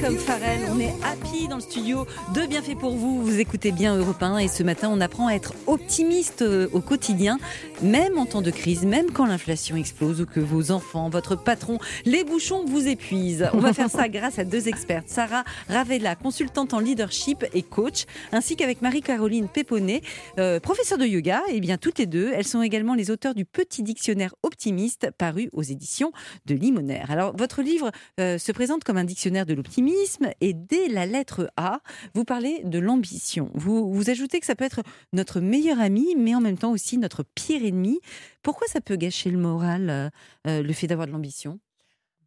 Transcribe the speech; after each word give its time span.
Comme 0.00 0.16
Farel, 0.16 0.60
on 0.70 0.78
est 0.80 0.94
happy 1.04 1.48
dans 1.48 1.56
le 1.56 1.60
studio 1.60 2.06
de 2.34 2.46
Bienfait 2.46 2.76
pour 2.76 2.96
vous. 2.96 3.22
Vous 3.22 3.40
écoutez 3.40 3.72
bien 3.72 3.96
Europe 3.96 4.22
1 4.22 4.38
et 4.38 4.48
ce 4.48 4.62
matin, 4.62 4.88
on 4.90 5.00
apprend 5.00 5.26
à 5.26 5.34
être 5.34 5.54
optimiste 5.66 6.42
euh, 6.42 6.68
au 6.72 6.80
quotidien, 6.80 7.38
même 7.82 8.16
en 8.16 8.24
temps 8.24 8.42
de 8.42 8.50
crise, 8.50 8.84
même 8.84 9.10
quand 9.10 9.26
l'inflation 9.26 9.76
explose 9.76 10.20
ou 10.20 10.26
que 10.26 10.40
vos 10.40 10.70
enfants, 10.70 11.10
votre 11.10 11.36
patron, 11.36 11.78
les 12.04 12.24
bouchons 12.24 12.64
vous 12.64 12.86
épuisent. 12.86 13.48
On 13.52 13.58
va 13.58 13.72
faire 13.72 13.90
ça 13.90 14.08
grâce 14.08 14.38
à 14.38 14.44
deux 14.44 14.68
expertes, 14.68 15.08
Sarah 15.08 15.44
Ravella, 15.68 16.14
consultante 16.14 16.74
en 16.74 16.78
leadership 16.78 17.44
et 17.52 17.62
coach, 17.62 18.06
ainsi 18.32 18.56
qu'avec 18.56 18.82
Marie-Caroline 18.82 19.48
Péponnet, 19.48 20.00
euh, 20.38 20.58
professeure 20.58 20.98
de 20.98 21.06
yoga. 21.06 21.42
Et 21.48 21.60
bien, 21.60 21.76
toutes 21.76 21.98
les 21.98 22.06
deux, 22.06 22.30
elles 22.34 22.46
sont 22.46 22.62
également 22.62 22.94
les 22.94 23.10
auteurs 23.10 23.34
du 23.34 23.44
petit 23.44 23.82
dictionnaire 23.82 24.34
optimiste 24.42 25.10
paru 25.18 25.50
aux 25.52 25.62
éditions 25.62 26.12
de 26.46 26.54
Limonaire. 26.54 27.10
Alors, 27.10 27.36
votre 27.36 27.62
livre 27.62 27.90
euh, 28.20 28.38
se 28.38 28.52
présente 28.52 28.84
comme 28.84 28.96
un 28.96 29.04
dictionnaire 29.04 29.44
de 29.44 29.54
l'optimisme 29.54 29.81
et 30.40 30.52
dès 30.52 30.88
la 30.88 31.06
lettre 31.06 31.50
A, 31.56 31.80
vous 32.14 32.24
parlez 32.24 32.62
de 32.64 32.78
l'ambition. 32.78 33.50
Vous, 33.54 33.92
vous 33.92 34.10
ajoutez 34.10 34.40
que 34.40 34.46
ça 34.46 34.54
peut 34.54 34.64
être 34.64 34.82
notre 35.12 35.40
meilleur 35.40 35.80
ami, 35.80 36.14
mais 36.16 36.34
en 36.34 36.40
même 36.40 36.58
temps 36.58 36.70
aussi 36.70 36.98
notre 36.98 37.22
pire 37.22 37.64
ennemi. 37.64 38.00
Pourquoi 38.42 38.66
ça 38.68 38.80
peut 38.80 38.96
gâcher 38.96 39.30
le 39.30 39.38
moral, 39.38 39.90
euh, 39.90 40.08
euh, 40.46 40.62
le 40.62 40.72
fait 40.72 40.86
d'avoir 40.86 41.06
de 41.06 41.12
l'ambition? 41.12 41.58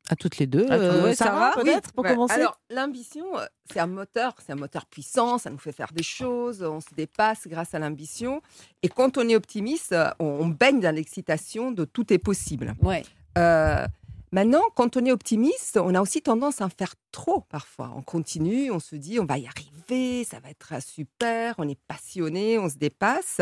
À 0.08 0.16
toutes 0.16 0.38
les 0.38 0.46
deux. 0.46 0.66
À 0.66 0.78
toi, 0.78 0.78
Euh, 0.78 1.04
ouais, 1.06 1.16
Sarah, 1.16 1.52
Sarah, 1.54 1.64
peut-être, 1.64 1.92
pour 1.94 2.04
Ouais, 2.04 2.12
commencer? 2.12 2.36
Alors, 2.36 2.60
l'ambition, 2.70 3.26
euh, 3.40 3.46
c'est 3.72 3.80
un 3.80 3.88
moteur, 3.88 4.36
c'est 4.46 4.52
un 4.52 4.56
moteur 4.56 4.86
puissant, 4.86 5.40
ça 5.40 5.50
nous 5.50 5.58
fait 5.58 5.72
faire 5.72 5.92
des 5.94 6.04
choses, 6.04 6.62
on 6.62 6.80
se 6.80 6.94
dépasse 6.96 7.48
grâce 7.48 7.74
à 7.74 7.80
l'ambition. 7.80 8.42
Et 8.84 8.88
quand 8.88 9.18
on 9.18 9.28
est 9.28 9.36
optimiste, 9.36 9.96
on, 10.20 10.26
on 10.26 10.48
baigne 10.48 10.80
dans 10.80 10.94
l'excitation 10.94 11.72
de 11.72 11.86
tout 11.86 12.14
est 12.14 12.20
possible. 12.20 12.76
Ouais. 12.84 13.04
Euh, 13.40 13.86
maintenant, 14.32 14.62
quand 14.76 14.98
on 14.98 15.06
est 15.06 15.12
optimiste, 15.12 15.78
on 15.78 15.94
a 15.96 16.02
aussi 16.02 16.22
tendance 16.22 16.62
à 16.62 16.66
en 16.66 16.70
faire 16.70 16.96
trop 17.12 17.42
parfois. 17.42 17.92
On 17.96 18.02
continue, 18.02 18.72
on 18.72 18.80
se 18.80 18.96
dit 18.96 19.20
on 19.20 19.26
va 19.26 19.38
y 19.38 19.48
arriver, 19.48 20.24
ça 20.26 20.40
va 20.40 20.50
être 20.50 20.82
super, 20.84 21.56
on 21.58 21.68
est 21.68 21.80
passionné, 21.88 22.58
on 22.60 22.70
se 22.70 22.76
dépasse. 22.78 23.42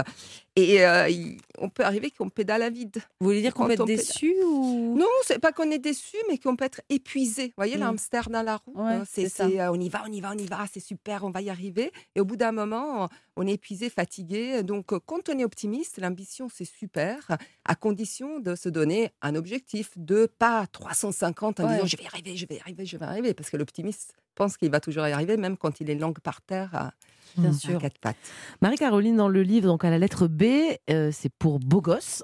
Et 0.56 0.86
euh, 0.86 1.10
on 1.58 1.70
peut 1.70 1.84
arriver 1.84 2.12
qu'on 2.12 2.30
pédale 2.30 2.62
à 2.62 2.70
vide. 2.70 2.98
Vous 3.20 3.26
voulez 3.28 3.42
dire 3.42 3.56
qu'on 3.56 3.66
peut 3.66 3.72
être 3.72 3.86
déçu 3.86 4.36
ou? 4.46 4.96
Non, 4.96 5.08
c'est 5.24 5.40
pas 5.40 5.52
qu'on 5.52 5.72
est 5.72 5.80
déçu, 5.80 6.16
mais 6.30 6.38
qu'on 6.38 6.56
peut 6.56 6.66
être 6.66 6.82
épuisé. 6.90 7.48
Vous 7.48 7.54
voyez, 7.58 7.76
Mm. 7.78 7.80
l'hamster 7.80 8.30
dans 8.30 8.44
la 8.44 8.58
roue, 8.58 8.74
Ouais, 8.76 9.00
c'est, 9.10 9.24
c'est 9.24 9.30
ça. 9.30 9.50
c'est, 9.50 9.60
euh, 9.60 9.72
on 9.72 9.80
y 9.80 9.90
va, 9.90 10.04
on 10.08 10.12
y 10.12 10.22
va, 10.22 10.32
on 10.34 10.38
y 10.38 10.46
va, 10.46 10.66
c'est 10.72 10.80
super, 10.80 11.24
on 11.24 11.32
va 11.32 11.42
y 11.42 11.50
arriver. 11.50 11.92
Et 12.16 12.22
au 12.22 12.26
bout 12.26 12.36
d'un 12.36 12.52
moment, 12.52 13.10
on 13.36 13.48
est 13.48 13.54
épuisé, 13.54 13.90
fatigué. 13.90 14.62
Donc, 14.62 14.94
euh, 14.94 15.00
quand 15.04 15.28
on 15.30 15.40
est 15.40 15.44
optimiste, 15.44 15.98
l'ambition, 16.00 16.48
c'est 16.54 16.66
super, 16.66 17.36
à 17.66 17.76
condition 17.76 18.40
de 18.40 18.56
se 18.56 18.70
donner 18.70 19.12
un 19.22 19.36
objectif, 19.36 19.92
de 19.98 20.26
pas 20.40 20.68
350 20.68 21.60
en 21.60 21.64
Ouais. 21.68 21.74
disant 21.76 21.86
je 21.86 21.98
vais 21.98 22.04
y 22.04 22.08
arriver, 22.08 22.36
je 22.36 22.46
vais 22.46 22.56
y 22.56 22.60
arriver, 22.60 22.86
je 22.86 22.98
vais 22.98 23.06
y 23.06 23.10
arriver. 23.10 23.34
Parce 23.34 23.50
que 23.50 23.58
l'optimiste 23.58 24.16
pense 24.36 24.58
qu'il 24.58 24.70
va 24.72 24.80
toujours 24.80 25.08
y 25.08 25.12
arriver, 25.12 25.38
même 25.38 25.58
quand 25.58 25.80
il 25.80 25.90
est 25.90 25.96
langue 25.96 26.20
par 26.20 26.42
terre 26.42 26.70
à, 26.74 26.94
Bien 27.38 27.50
à 27.50 27.54
sûr. 27.54 27.80
quatre 27.80 28.00
pattes. 28.00 28.18
Marie-Caroline, 28.62 29.16
dans 29.16 29.30
le 29.30 29.42
livre, 29.44 29.68
donc 29.68 29.84
à 29.86 29.90
la 29.90 29.98
lettre 29.98 30.28
B, 30.28 30.44
euh, 30.90 31.10
c'est 31.12 31.32
pour 31.34 31.60
beau 31.60 31.82
gosse. 31.82 32.22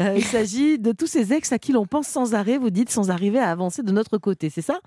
Euh, 0.00 0.14
il 0.16 0.24
s'agit 0.24 0.78
de 0.78 0.92
tous 0.92 1.06
ces 1.06 1.32
ex 1.32 1.52
à 1.52 1.58
qui 1.58 1.72
l'on 1.72 1.86
pense 1.86 2.06
sans 2.08 2.34
arrêt, 2.34 2.58
vous 2.58 2.70
dites, 2.70 2.90
sans 2.90 3.10
arriver 3.10 3.38
à 3.38 3.50
avancer 3.50 3.82
de 3.82 3.92
notre 3.92 4.18
côté, 4.18 4.50
c'est 4.50 4.62
ça? 4.62 4.80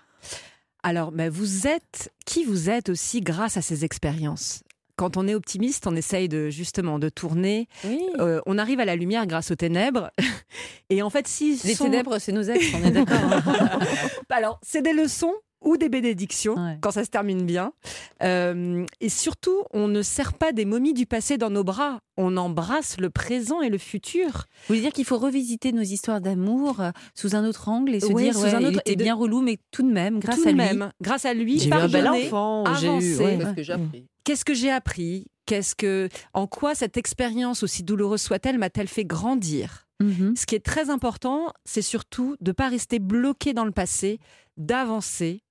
Alors, 0.83 1.11
mais 1.11 1.29
vous 1.29 1.67
êtes 1.67 2.11
qui 2.25 2.43
vous 2.43 2.69
êtes 2.69 2.89
aussi 2.89 3.21
grâce 3.21 3.55
à 3.57 3.61
ces 3.61 3.85
expériences? 3.85 4.63
Quand 5.01 5.17
on 5.17 5.27
est 5.27 5.33
optimiste, 5.33 5.87
on 5.87 5.95
essaye 5.95 6.29
de 6.29 6.51
justement 6.51 6.99
de 6.99 7.09
tourner. 7.09 7.67
Oui. 7.85 7.99
Euh, 8.19 8.39
on 8.45 8.59
arrive 8.59 8.79
à 8.79 8.85
la 8.85 8.95
lumière 8.95 9.25
grâce 9.25 9.49
aux 9.49 9.55
ténèbres. 9.55 10.11
Et 10.91 11.01
en 11.01 11.09
fait, 11.09 11.27
si 11.27 11.59
Les 11.63 11.73
sont- 11.73 11.85
ténèbres, 11.85 12.19
c'est 12.19 12.31
nos 12.31 12.43
ex, 12.43 12.63
on 12.79 12.85
est 12.87 12.91
d'accord. 12.91 13.17
hein. 13.19 13.79
Alors, 14.29 14.59
c'est 14.61 14.83
des 14.83 14.93
leçons 14.93 15.33
ou 15.63 15.77
des 15.77 15.89
bénédictions 15.89 16.53
Ouais. 16.53 16.77
quand 16.81 16.91
ça 16.91 17.03
se 17.03 17.09
termine 17.09 17.45
bien. 17.47 17.73
Euh, 18.21 18.85
et 18.99 19.09
surtout, 19.09 19.63
on 19.73 19.87
ne 19.87 20.03
serre 20.03 20.33
pas 20.33 20.51
des 20.51 20.65
momies 20.65 20.93
du 20.93 21.07
passé 21.07 21.39
dans 21.39 21.49
nos 21.49 21.63
bras. 21.63 21.99
On 22.17 22.37
embrasse 22.37 22.99
le 22.99 23.09
présent 23.09 23.61
et 23.61 23.69
le 23.69 23.77
futur. 23.79 24.27
Vous 24.27 24.67
voulez 24.69 24.81
dire 24.81 24.91
qu'il 24.91 25.05
faut 25.05 25.17
revisiter 25.17 25.71
nos 25.71 25.81
histoires 25.81 26.21
d'amour 26.21 26.79
euh, 26.79 26.91
sous 27.15 27.35
un 27.35 27.43
autre 27.47 27.69
angle 27.69 27.95
et 27.95 27.99
se 28.01 28.05
Ouais, 28.07 28.23
dire 28.25 28.35
sous 28.35 28.43
ouais, 28.43 28.53
un 28.53 28.59
il 28.61 28.67
était 28.77 28.91
et 28.91 28.95
de- 28.95 29.03
bien 29.03 29.15
relou, 29.15 29.41
mais 29.41 29.57
tout 29.71 29.81
de 29.81 29.91
même, 29.91 30.19
grâce 30.19 30.35
Tout 30.35 30.43
de 30.43 30.49
à 30.49 30.51
lui. 30.51 30.57
même, 30.57 30.91
grâce 31.01 31.25
à 31.25 31.33
lui, 31.33 31.59
J'ai 31.59 31.69
eu 31.69 31.73
un 31.73 31.87
bel 31.87 32.07
enfant, 32.07 32.63
j'ai 32.79 32.85
eu. 32.85 32.89
avancer. 32.89 33.17
ouais. 33.17 33.37
C'est 33.41 33.45
ce 33.49 33.53
que 33.55 33.63
j'ai 33.63 33.73
appris. 33.73 34.05
Qu'est-ce 34.23 34.45
que 34.45 34.53
j'ai 34.53 34.71
appris? 34.71 35.27
Qu'est-ce 35.45 35.75
que, 35.75 36.07
en 36.33 36.47
quoi 36.47 36.75
cette 36.75 36.97
expérience, 36.97 37.63
aussi 37.63 37.83
douloureuse 37.83 38.21
soit-elle, 38.21 38.57
m'a-t-elle 38.57 38.87
fait 38.87 39.05
grandir? 39.05 39.87
Mhm. 40.01 40.35
Ce 40.35 40.45
qui 40.45 40.55
est 40.55 40.63
très 40.65 40.89
important, 40.89 41.51
c'est 41.65 41.81
surtout 41.81 42.35
de 42.41 42.51
ne 42.51 42.53
pas 42.53 42.69
rester 42.69 42.99
bloqué 42.99 43.53
dans 43.53 43.65
le 43.65 43.71
passé, 43.71 44.19
d'avancer. 44.57 45.43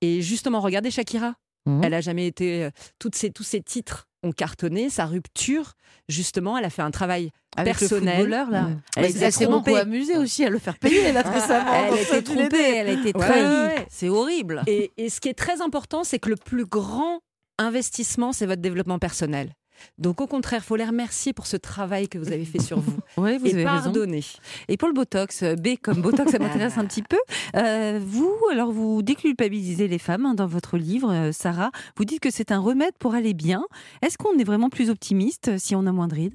Et 0.00 0.22
justement, 0.22 0.60
regardez 0.60 0.90
Shakira. 0.90 1.34
Mhm. 1.66 1.84
Elle 1.84 1.94
a 1.94 2.00
jamais 2.00 2.26
été. 2.26 2.64
euh, 2.64 2.70
Toutes 2.98 3.14
ces, 3.16 3.30
tous 3.30 3.42
ces 3.42 3.60
titres 3.60 4.06
ont 4.22 4.32
cartonné. 4.32 4.90
Sa 4.90 5.06
rupture, 5.06 5.72
justement, 6.08 6.56
elle 6.58 6.64
a 6.64 6.70
fait 6.70 6.82
un 6.82 6.90
travail 6.90 7.30
Avec 7.56 7.74
le 7.74 7.78
personnel. 7.80 8.16
footballeur, 8.20 8.50
là. 8.50 8.70
Elle 8.96 9.04
Elle 9.06 9.32
s'est 9.32 9.46
beaucoup 9.46 9.74
amusée 9.74 10.16
aussi 10.16 10.44
à 10.44 10.50
le 10.50 10.58
faire 10.58 10.78
payer, 10.78 11.12
là, 11.12 11.22
récemment. 11.22 11.72
Elle 11.74 11.94
a 11.94 12.00
été 12.00 12.22
trompée, 12.22 12.74
elle 12.76 12.88
a 12.88 12.92
été 12.92 13.12
trahie. 13.12 13.42
ouais, 13.42 13.66
ouais. 13.78 13.86
C'est 13.90 14.08
horrible. 14.08 14.62
Et, 14.66 14.92
et 14.96 15.08
ce 15.10 15.20
qui 15.20 15.28
est 15.28 15.34
très 15.38 15.60
important, 15.60 16.04
c'est 16.04 16.18
que 16.18 16.30
le 16.30 16.36
plus 16.36 16.64
grand 16.66 17.20
investissement, 17.58 18.32
c'est 18.32 18.46
votre 18.46 18.62
développement 18.62 18.98
personnel. 18.98 19.54
Donc, 19.96 20.20
au 20.20 20.26
contraire, 20.26 20.60
il 20.62 20.66
faut 20.66 20.74
les 20.74 20.84
remercier 20.84 21.32
pour 21.32 21.46
ce 21.46 21.56
travail 21.56 22.08
que 22.08 22.18
vous 22.18 22.32
avez 22.32 22.44
fait 22.44 22.60
sur 22.60 22.80
vous. 22.80 22.98
Ouais, 23.16 23.38
vous 23.38 23.46
et 23.46 23.50
avez 23.52 23.64
raison. 23.64 23.84
pardonner. 23.84 24.24
Et 24.66 24.76
pour 24.76 24.88
le 24.88 24.94
Botox, 24.94 25.44
euh, 25.44 25.54
B 25.54 25.76
comme 25.80 26.02
Botox, 26.02 26.32
ça 26.32 26.38
m'intéresse 26.40 26.78
un 26.78 26.84
petit 26.84 27.02
peu. 27.02 27.18
Euh, 27.54 28.00
vous, 28.04 28.34
alors 28.50 28.72
vous 28.72 29.02
déculpabilisez 29.02 29.86
les 29.86 29.98
femmes 29.98 30.26
hein, 30.26 30.34
dans 30.34 30.46
votre 30.48 30.76
livre, 30.78 31.12
euh, 31.12 31.30
Sarah. 31.32 31.70
Vous 31.96 32.04
dites 32.04 32.18
que 32.20 32.30
c'est 32.30 32.50
un 32.50 32.58
remède 32.58 32.94
pour 32.98 33.14
aller 33.14 33.34
bien. 33.34 33.64
Est-ce 34.02 34.18
qu'on 34.18 34.36
est 34.38 34.44
vraiment 34.44 34.68
plus 34.68 34.90
optimiste 34.90 35.58
si 35.58 35.76
on 35.76 35.86
a 35.86 35.92
moins 35.92 36.08
de 36.08 36.14
rides 36.16 36.34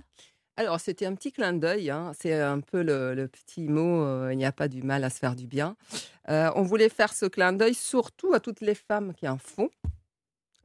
Alors, 0.55 0.79
c'était 0.79 1.05
un 1.05 1.13
petit 1.15 1.33
clin 1.33 1.51
d'œil. 1.51 1.89
hein. 1.89 2.13
C'est 2.17 2.33
un 2.39 2.61
peu 2.61 2.81
le, 2.81 3.13
le 3.13 3.27
petit 3.27 3.67
mot 3.67 4.03
euh, 4.03 4.29
il 4.31 4.37
n'y 4.37 4.45
a 4.45 4.53
pas 4.53 4.69
du 4.69 4.83
mal 4.83 5.03
à 5.03 5.09
se 5.09 5.19
faire 5.19 5.35
du 5.35 5.47
bien. 5.47 5.75
Euh, 6.29 6.49
on 6.55 6.61
voulait 6.63 6.87
faire 6.89 7.11
ce 7.13 7.25
clin 7.25 7.51
d'œil 7.51 7.73
surtout 7.73 8.33
à 8.33 8.39
toutes 8.39 8.61
les 8.61 8.75
femmes 8.75 9.13
qui 9.13 9.27
en 9.27 9.37
font 9.37 9.69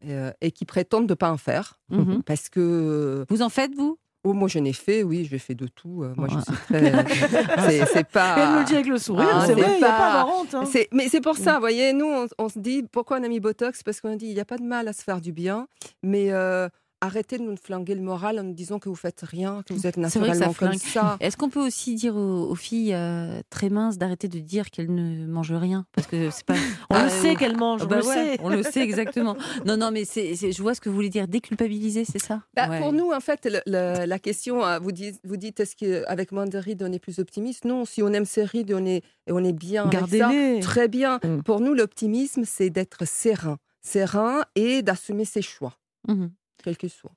euh, 0.06 0.30
et 0.40 0.50
qui 0.52 0.64
prétendent 0.64 1.06
de 1.06 1.12
ne 1.12 1.16
pas 1.16 1.30
en 1.32 1.36
faire. 1.36 1.78
Mhm. 1.90 2.22
Parce 2.24 2.48
que, 2.48 3.24
Vous 3.28 3.42
en 3.42 3.48
faites, 3.48 3.74
vous? 3.74 3.98
Oh, 4.24 4.32
moi, 4.32 4.48
je 4.48 4.58
n'ai 4.58 4.72
fait, 4.72 5.02
oui, 5.04 5.26
j'ai 5.30 5.38
fait 5.38 5.54
de 5.54 5.68
tout. 5.68 6.02
euh, 6.02 6.12
moi, 6.16 6.26
Ouais. 6.28 6.34
je 6.34 6.52
suis 6.52 6.62
très. 6.64 6.92
c'est- 7.70 7.86
c'est 7.86 8.08
pas. 8.08 8.34
Elle 8.38 8.50
me 8.54 8.58
le 8.60 8.64
dit 8.64 8.74
avec 8.74 8.86
le 8.88 8.98
sourire, 8.98 9.28
Ah, 9.32 9.44
c'est 9.46 9.52
vrai, 9.54 9.74
il 9.74 9.78
n'y 9.78 9.84
a 9.84 9.88
pas- 9.88 9.96
pas 9.98 10.20
avoir 10.20 10.40
honte. 10.40 10.54
hein. 10.54 10.64
Mais 10.92 11.08
c'est 11.08 11.20
pour 11.20 11.36
ça, 11.36 11.54
vous 11.54 11.60
voyez, 11.60 11.92
nous, 11.92 12.06
on, 12.06 12.26
on 12.38 12.48
se 12.48 12.58
dit, 12.58 12.84
pourquoi 12.90 13.18
on 13.20 13.22
a 13.22 13.28
mis 13.28 13.38
Botox? 13.40 13.82
Parce 13.84 14.00
qu'on 14.00 14.12
a 14.12 14.16
dit, 14.16 14.26
il 14.26 14.34
n'y 14.34 14.40
a 14.40 14.44
pas 14.44 14.58
de 14.58 14.64
mal 14.64 14.88
à 14.88 14.92
se 14.92 15.02
faire 15.02 15.20
du 15.20 15.32
bien, 15.32 15.68
mais 16.02 16.32
euh, 16.32 16.68
arrêtez 17.00 17.38
de 17.38 17.42
nous 17.42 17.56
flinguer 17.56 17.94
le 17.94 18.00
moral 18.02 18.38
en 18.38 18.42
nous 18.42 18.52
disant 18.52 18.78
que 18.78 18.88
vous 18.88 18.94
faites 18.96 19.20
rien, 19.22 19.62
que 19.66 19.72
vous 19.74 19.86
êtes 19.86 19.94
C'est 20.08 20.18
vrai 20.18 20.30
que 20.30 20.36
ça 20.36 20.46
naturellement 20.46 20.54
comme 20.72 20.78
ça. 20.78 21.16
Est-ce 21.20 21.36
qu'on 21.36 21.48
peut 21.50 21.64
aussi 21.64 21.94
dire 21.94 22.16
aux, 22.16 22.48
aux 22.50 22.54
filles 22.54 22.92
euh, 22.94 23.40
très 23.50 23.70
minces 23.70 23.98
d'arrêter 23.98 24.28
de 24.28 24.38
dire 24.40 24.70
qu'elles 24.70 24.92
ne 24.94 25.26
mangent 25.26 25.52
rien 25.52 25.86
Parce 25.92 26.06
que 26.06 26.30
c'est 26.30 26.44
pas. 26.44 26.54
On 26.90 26.94
Ah, 26.96 27.04
le 27.04 27.10
sait 27.10 27.36
qu'elle 27.36 27.56
mange, 27.56 27.80
Ah 27.82 27.86
on 27.86 27.88
bah 27.88 27.98
le 28.00 28.06
ouais, 28.06 28.14
sait. 28.14 28.38
On 28.42 28.48
le 28.48 28.62
sait 28.62 28.80
exactement. 28.82 29.36
Non, 29.64 29.76
non, 29.76 29.90
mais 29.90 30.04
c'est, 30.04 30.34
c'est- 30.34 30.52
je 30.52 30.60
vois 30.62 30.74
ce 30.74 30.80
que 30.80 30.88
vous 30.88 30.94
voulez 30.94 31.08
dire. 31.10 31.28
Déculpabiliser, 31.28 32.04
c'est 32.04 32.18
ça 32.18 32.42
Bah, 32.54 32.68
Ouais. 32.68 32.80
Pour 32.80 32.92
nous, 32.92 33.12
en 33.12 33.20
fait, 33.20 33.46
le- 33.46 33.60
le- 33.66 34.04
la 34.06 34.18
question, 34.18 34.64
euh, 34.66 34.78
vous 34.78 34.92
dites, 34.92 35.20
vous 35.24 35.36
dites 35.36 35.60
est-ce 35.60 35.76
qu'avec 35.76 36.32
moins 36.32 36.46
de 36.46 36.58
rides, 36.58 36.82
on 36.82 36.92
est 36.92 36.98
plus 36.98 37.18
optimiste? 37.18 37.64
Non, 37.64 37.84
si 37.84 38.02
on 38.02 38.12
aime 38.12 38.24
ces 38.24 38.44
rides, 38.44 38.72
on 38.72 38.84
est, 38.84 39.02
et 39.26 39.32
on 39.32 39.38
est 39.44 39.52
bien 39.52 39.84
avec 39.88 40.00
ça. 40.00 40.06
Gardez-les. 40.18 40.60
Très 40.60 40.88
bien. 40.88 41.20
Mm. 41.22 41.42
Pour 41.42 41.60
nous, 41.60 41.74
l'optimisme, 41.74 42.42
c'est 42.44 42.70
d'être 42.70 43.06
serein. 43.06 43.58
Serein 43.82 44.42
et 44.56 44.82
d'assumer 44.82 45.24
ses 45.24 45.40
choix, 45.42 45.74
Mhm. 46.08 46.30
Quels 46.62 46.76
qu'ils 46.76 46.90
soient. 46.90 47.12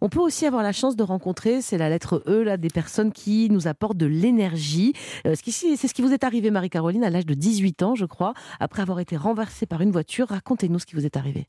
On 0.00 0.08
peut 0.08 0.20
aussi 0.20 0.46
avoir 0.46 0.62
la 0.62 0.72
chance 0.72 0.96
de 0.96 1.02
rencontrer, 1.02 1.62
c'est 1.62 1.78
la 1.78 1.88
lettre 1.88 2.22
E, 2.26 2.42
là, 2.42 2.56
des 2.56 2.68
personnes 2.70 3.12
qui 3.12 3.48
nous 3.50 3.66
apportent 3.66 3.96
de 3.96 4.06
l'énergie. 4.06 4.92
Euh, 5.26 5.34
ce 5.34 5.42
qui- 5.42 5.52
c'est 5.52 5.76
ce 5.76 5.92
qui 5.94 6.02
vous 6.02 6.12
est 6.12 6.24
arrivé, 6.24 6.50
Marie-Caroline, 6.50 7.04
à 7.04 7.10
l'âge 7.10 7.26
de 7.26 7.34
18 7.34 7.82
ans, 7.82 7.94
je 7.94 8.04
crois, 8.06 8.34
après 8.60 8.82
avoir 8.82 9.00
été 9.00 9.16
renversée 9.16 9.66
par 9.66 9.80
une 9.80 9.90
voiture. 9.90 10.28
Racontez-nous 10.28 10.78
ce 10.78 10.86
qui 10.86 10.94
vous 10.94 11.04
est 11.06 11.16
arrivé. 11.16 11.46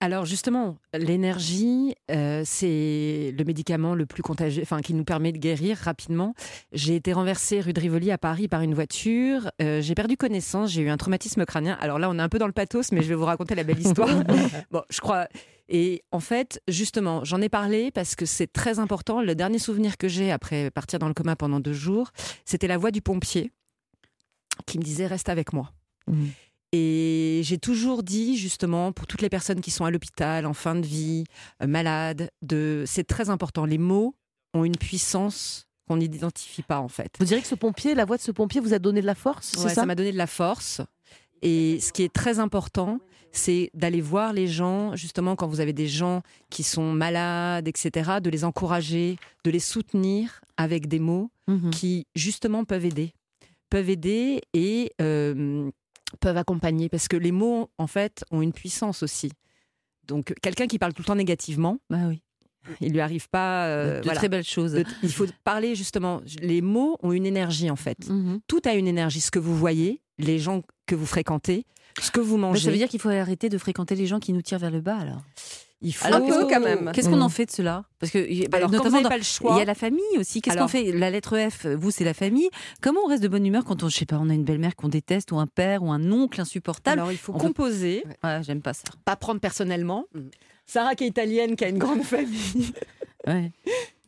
Alors 0.00 0.24
justement, 0.26 0.76
l'énergie, 0.94 1.96
euh, 2.12 2.42
c'est 2.44 3.34
le 3.36 3.44
médicament 3.44 3.96
le 3.96 4.06
plus 4.06 4.22
contagieux, 4.22 4.62
enfin 4.62 4.80
qui 4.80 4.94
nous 4.94 5.02
permet 5.02 5.32
de 5.32 5.38
guérir 5.38 5.76
rapidement. 5.76 6.34
J'ai 6.72 6.94
été 6.94 7.12
renversée 7.12 7.60
rue 7.60 7.72
de 7.72 7.80
Rivoli 7.80 8.12
à 8.12 8.16
Paris 8.18 8.46
par 8.46 8.60
une 8.62 8.74
voiture. 8.74 9.50
Euh, 9.60 9.80
j'ai 9.82 9.96
perdu 9.96 10.16
connaissance, 10.16 10.70
j'ai 10.70 10.82
eu 10.82 10.88
un 10.88 10.96
traumatisme 10.96 11.44
crânien. 11.44 11.76
Alors 11.80 11.98
là, 11.98 12.08
on 12.10 12.16
est 12.16 12.22
un 12.22 12.28
peu 12.28 12.38
dans 12.38 12.46
le 12.46 12.52
pathos, 12.52 12.92
mais 12.92 13.02
je 13.02 13.08
vais 13.08 13.16
vous 13.16 13.24
raconter 13.24 13.56
la 13.56 13.64
belle 13.64 13.80
histoire. 13.80 14.08
bon, 14.70 14.82
je 14.88 15.00
crois. 15.00 15.26
Et 15.68 16.02
en 16.12 16.20
fait, 16.20 16.62
justement, 16.68 17.24
j'en 17.24 17.40
ai 17.42 17.48
parlé 17.48 17.90
parce 17.90 18.14
que 18.16 18.24
c'est 18.24 18.46
très 18.46 18.78
important. 18.78 19.20
Le 19.20 19.34
dernier 19.34 19.58
souvenir 19.58 19.96
que 19.98 20.08
j'ai 20.08 20.30
après 20.32 20.70
partir 20.70 20.98
dans 20.98 21.08
le 21.08 21.14
coma 21.14 21.36
pendant 21.36 21.60
deux 21.60 21.74
jours, 21.74 22.10
c'était 22.44 22.68
la 22.68 22.78
voix 22.78 22.90
du 22.90 23.02
pompier 23.02 23.52
qui 24.66 24.78
me 24.78 24.82
disait 24.82 25.06
reste 25.06 25.28
avec 25.28 25.52
moi. 25.52 25.72
Mhm. 26.06 26.30
Et 26.72 27.40
j'ai 27.44 27.58
toujours 27.58 28.02
dit, 28.02 28.36
justement, 28.36 28.92
pour 28.92 29.06
toutes 29.06 29.22
les 29.22 29.30
personnes 29.30 29.60
qui 29.62 29.70
sont 29.70 29.84
à 29.86 29.90
l'hôpital, 29.90 30.44
en 30.44 30.52
fin 30.52 30.74
de 30.74 30.84
vie, 30.86 31.24
euh, 31.62 31.66
malades, 31.66 32.30
de... 32.42 32.84
c'est 32.86 33.04
très 33.04 33.30
important. 33.30 33.64
Les 33.64 33.78
mots 33.78 34.14
ont 34.52 34.64
une 34.64 34.76
puissance 34.76 35.66
qu'on 35.88 35.96
n'identifie 35.96 36.62
pas, 36.62 36.80
en 36.80 36.88
fait. 36.88 37.14
Vous 37.18 37.24
direz 37.24 37.40
que 37.40 37.46
ce 37.46 37.54
pompier, 37.54 37.94
la 37.94 38.04
voix 38.04 38.18
de 38.18 38.22
ce 38.22 38.32
pompier 38.32 38.60
vous 38.60 38.74
a 38.74 38.78
donné 38.78 39.00
de 39.00 39.06
la 39.06 39.14
force, 39.14 39.54
Ouais, 39.54 39.68
ça? 39.70 39.76
ça 39.76 39.86
m'a 39.86 39.94
donné 39.94 40.12
de 40.12 40.18
la 40.18 40.26
force. 40.26 40.82
Et 41.42 41.78
ce 41.80 41.92
qui 41.92 42.02
est 42.02 42.12
très 42.12 42.38
important, 42.38 43.00
c'est 43.32 43.70
d'aller 43.74 44.00
voir 44.00 44.32
les 44.32 44.46
gens, 44.48 44.96
justement, 44.96 45.36
quand 45.36 45.46
vous 45.46 45.60
avez 45.60 45.72
des 45.74 45.86
gens 45.88 46.22
qui 46.50 46.62
sont 46.62 46.92
malades, 46.92 47.68
etc., 47.68 48.12
de 48.22 48.30
les 48.30 48.44
encourager, 48.44 49.16
de 49.44 49.50
les 49.50 49.60
soutenir 49.60 50.40
avec 50.56 50.88
des 50.88 50.98
mots 50.98 51.30
Mhm. 51.46 51.70
qui, 51.70 52.06
justement, 52.14 52.64
peuvent 52.64 52.84
aider. 52.86 53.12
Peuvent 53.70 53.90
aider 53.90 54.40
et 54.54 54.92
euh, 55.00 55.70
peuvent 56.20 56.36
accompagner. 56.38 56.88
Parce 56.88 57.06
que 57.06 57.16
les 57.16 57.32
mots, 57.32 57.70
en 57.78 57.86
fait, 57.86 58.24
ont 58.30 58.40
une 58.42 58.52
puissance 58.52 59.02
aussi. 59.02 59.30
Donc, 60.06 60.34
quelqu'un 60.42 60.66
qui 60.66 60.78
parle 60.78 60.94
tout 60.94 61.02
le 61.02 61.06
temps 61.06 61.14
négativement, 61.14 61.78
Bah 61.90 61.98
oui. 62.08 62.22
il 62.80 62.92
lui 62.92 63.00
arrive 63.00 63.28
pas. 63.28 63.66
euh, 63.66 63.98
de 63.98 64.04
voilà. 64.04 64.18
très 64.18 64.30
belles 64.30 64.42
choses. 64.44 64.72
De- 64.72 64.84
il 65.02 65.12
faut 65.12 65.26
parler, 65.44 65.74
justement. 65.74 66.22
Les 66.40 66.62
mots 66.62 66.96
ont 67.02 67.12
une 67.12 67.26
énergie, 67.26 67.70
en 67.70 67.76
fait 67.76 68.08
Mhm. 68.08 68.40
tout 68.46 68.62
a 68.64 68.72
une 68.74 68.88
énergie. 68.88 69.20
Ce 69.20 69.30
que 69.30 69.38
vous 69.38 69.54
voyez, 69.56 70.00
les 70.18 70.38
gens 70.38 70.62
que 70.88 70.96
vous 70.96 71.06
fréquentez, 71.06 71.64
ce 72.00 72.10
que 72.10 72.18
vous 72.20 72.34
Bah, 72.36 72.42
mangez. 72.48 72.64
ça 72.64 72.70
veut 72.72 72.76
dire 72.76 72.88
qu'il 72.88 73.00
faut 73.00 73.08
arrêter 73.10 73.48
de 73.48 73.58
fréquenter 73.58 73.94
les 73.94 74.06
gens 74.06 74.18
qui 74.18 74.32
nous 74.32 74.42
tirent 74.42 74.58
vers 74.58 74.70
le 74.72 74.80
bas 74.80 74.96
alors. 74.96 75.22
il 75.80 75.94
faut. 75.94 76.06
Alors, 76.08 76.24
qu'est-ce 76.26 76.40
qu'on- 76.40 76.48
quand 76.48 76.60
même. 76.60 76.90
Qu'est-ce 76.92 77.08
qu'on 77.08 77.18
Mm. 77.18 77.22
en 77.22 77.28
fait 77.28 77.46
de 77.46 77.50
cela? 77.52 77.84
Parce 78.00 78.10
que 78.10 78.18
bah, 78.48 78.56
Alors, 78.56 78.68
quand 78.70 78.78
vous 78.78 78.82
notamment 78.82 78.90
n'avez 78.96 79.02
dans- 79.04 79.08
pas 79.10 79.16
le 79.16 79.22
il 79.22 79.26
choix. 79.26 79.58
y 79.58 79.60
a 79.60 79.64
la 79.64 79.76
famille 79.76 80.02
aussi. 80.18 80.40
Qu'est-ce 80.40 80.56
qu'on 80.58 80.66
fait? 80.66 80.90
La 80.90 81.08
lettre 81.08 81.38
F, 81.50 81.66
vous 81.66 81.92
c'est 81.92 82.02
la 82.02 82.14
famille. 82.14 82.48
Comment 82.80 82.98
on 83.04 83.08
reste 83.08 83.22
de 83.22 83.28
bonne 83.28 83.46
humeur 83.46 83.64
quand 83.64 83.84
on, 83.84 83.88
je 83.88 83.94
sais 83.96 84.04
pas, 84.04 84.18
on 84.20 84.28
a 84.28 84.34
une 84.34 84.42
belle-mère 84.42 84.74
qu'on 84.74 84.88
déteste 84.88 85.30
ou 85.30 85.38
un 85.38 85.46
père 85.46 85.84
ou 85.84 85.92
un 85.92 86.10
oncle 86.10 86.40
insupportable? 86.40 86.98
Alors, 86.98 87.12
il 87.12 87.18
faut 87.18 87.32
On 87.32 87.38
veut- 87.38 87.46
composer, 87.46 88.02
Ouais, 88.24 88.40
j'aime 88.42 88.60
pas 88.60 88.74
ça. 88.74 88.82
pas 89.04 89.14
prendre 89.14 89.40
personnellement. 89.40 90.06
Mm. 90.14 90.20
Sarah, 90.66 90.96
qui 90.96 91.04
est 91.04 91.08
italienne, 91.08 91.54
qui 91.54 91.64
a 91.64 91.68
une 91.68 91.78
grande 91.78 92.02
famille. 92.02 92.72
Ouais. 93.26 93.52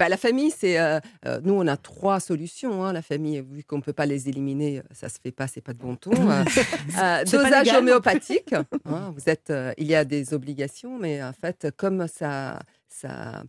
Bah, 0.01 0.09
la 0.09 0.17
famille, 0.17 0.51
c'est 0.51 0.81
euh, 0.81 0.99
euh, 1.27 1.41
nous 1.45 1.53
on 1.53 1.67
a 1.67 1.77
trois 1.77 2.19
solutions. 2.21 2.83
hein, 2.85 2.93
la 2.95 3.03
famille, 3.03 3.41
vu 3.43 3.63
qu'on 3.65 3.81
peut 3.83 3.93
pas 3.93 4.07
les 4.07 4.29
éliminer, 4.31 4.79
euh, 4.79 4.83
ça 4.93 5.09
se 5.11 5.19
fait 5.23 5.31
pas, 5.31 5.47
c'est 5.47 5.61
pas 5.61 5.75
de 5.75 5.79
bon 5.79 5.95
ton. 5.95 6.11
Dosage 7.31 7.69
homéopathique. 7.77 8.55
hein, 8.55 9.13
vous 9.17 9.29
êtes, 9.29 9.53
il 9.79 9.87
y 9.87 9.95
a 9.95 10.05
des 10.05 10.35
obligations, 10.35 10.99
mais 10.99 11.23
en 11.23 11.33
fait, 11.33 11.69
comme 11.77 12.07
ça, 12.09 12.61
ça, 12.89 13.43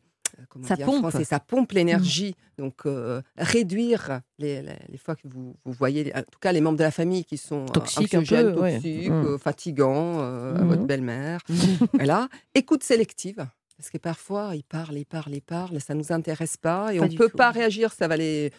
comment 0.49 0.67
Ça 0.67 0.75
dire 0.75 0.85
pompe. 0.87 0.99
français, 1.09 1.23
ça 1.23 1.39
pompe 1.39 1.71
l'énergie. 1.71 2.35
Donc 2.57 2.81
euh, 2.85 3.21
réduire 3.37 4.19
les, 4.37 4.61
les- 4.61 4.75
les 4.89 4.97
fois 4.97 5.15
que 5.15 5.27
vous, 5.27 5.55
vous 5.65 5.71
voyez, 5.73 6.11
en 6.15 6.19
tout 6.21 6.39
cas 6.39 6.51
les 6.51 6.61
membres 6.61 6.77
de 6.77 6.83
la 6.83 6.91
famille 6.91 7.23
qui 7.25 7.37
sont 7.37 7.65
Toxiques 7.65 8.13
un 8.13 8.23
peu, 8.23 8.53
toxiques, 8.53 9.09
Mm. 9.09 9.37
fatigants, 9.39 10.17
euh, 10.19 10.55
à 10.55 10.63
votre 10.63 10.83
belle-mère. 10.83 11.39
Voilà. 11.93 12.27
Écoute 12.53 12.83
sélective. 12.83 13.45
Parce 13.81 13.89
que 13.89 13.97
parfois, 13.97 14.51
ils 14.55 14.63
parlent, 14.63 14.95
ils 14.95 15.05
parlent, 15.05 15.33
ils 15.33 15.41
parlent, 15.41 15.81
ça 15.81 15.95
ne 15.95 15.99
nous 15.99 16.11
intéresse 16.11 16.55
pas 16.55 16.93
et 16.93 16.99
Pas 16.99 17.05
on 17.05 17.07
ne 17.09 17.17
peut 17.17 17.29
tout. 17.29 17.35
pas 17.37 17.49
réagir, 17.49 17.91
ça 17.91 18.07
va 18.07 18.15
les, 18.15 18.53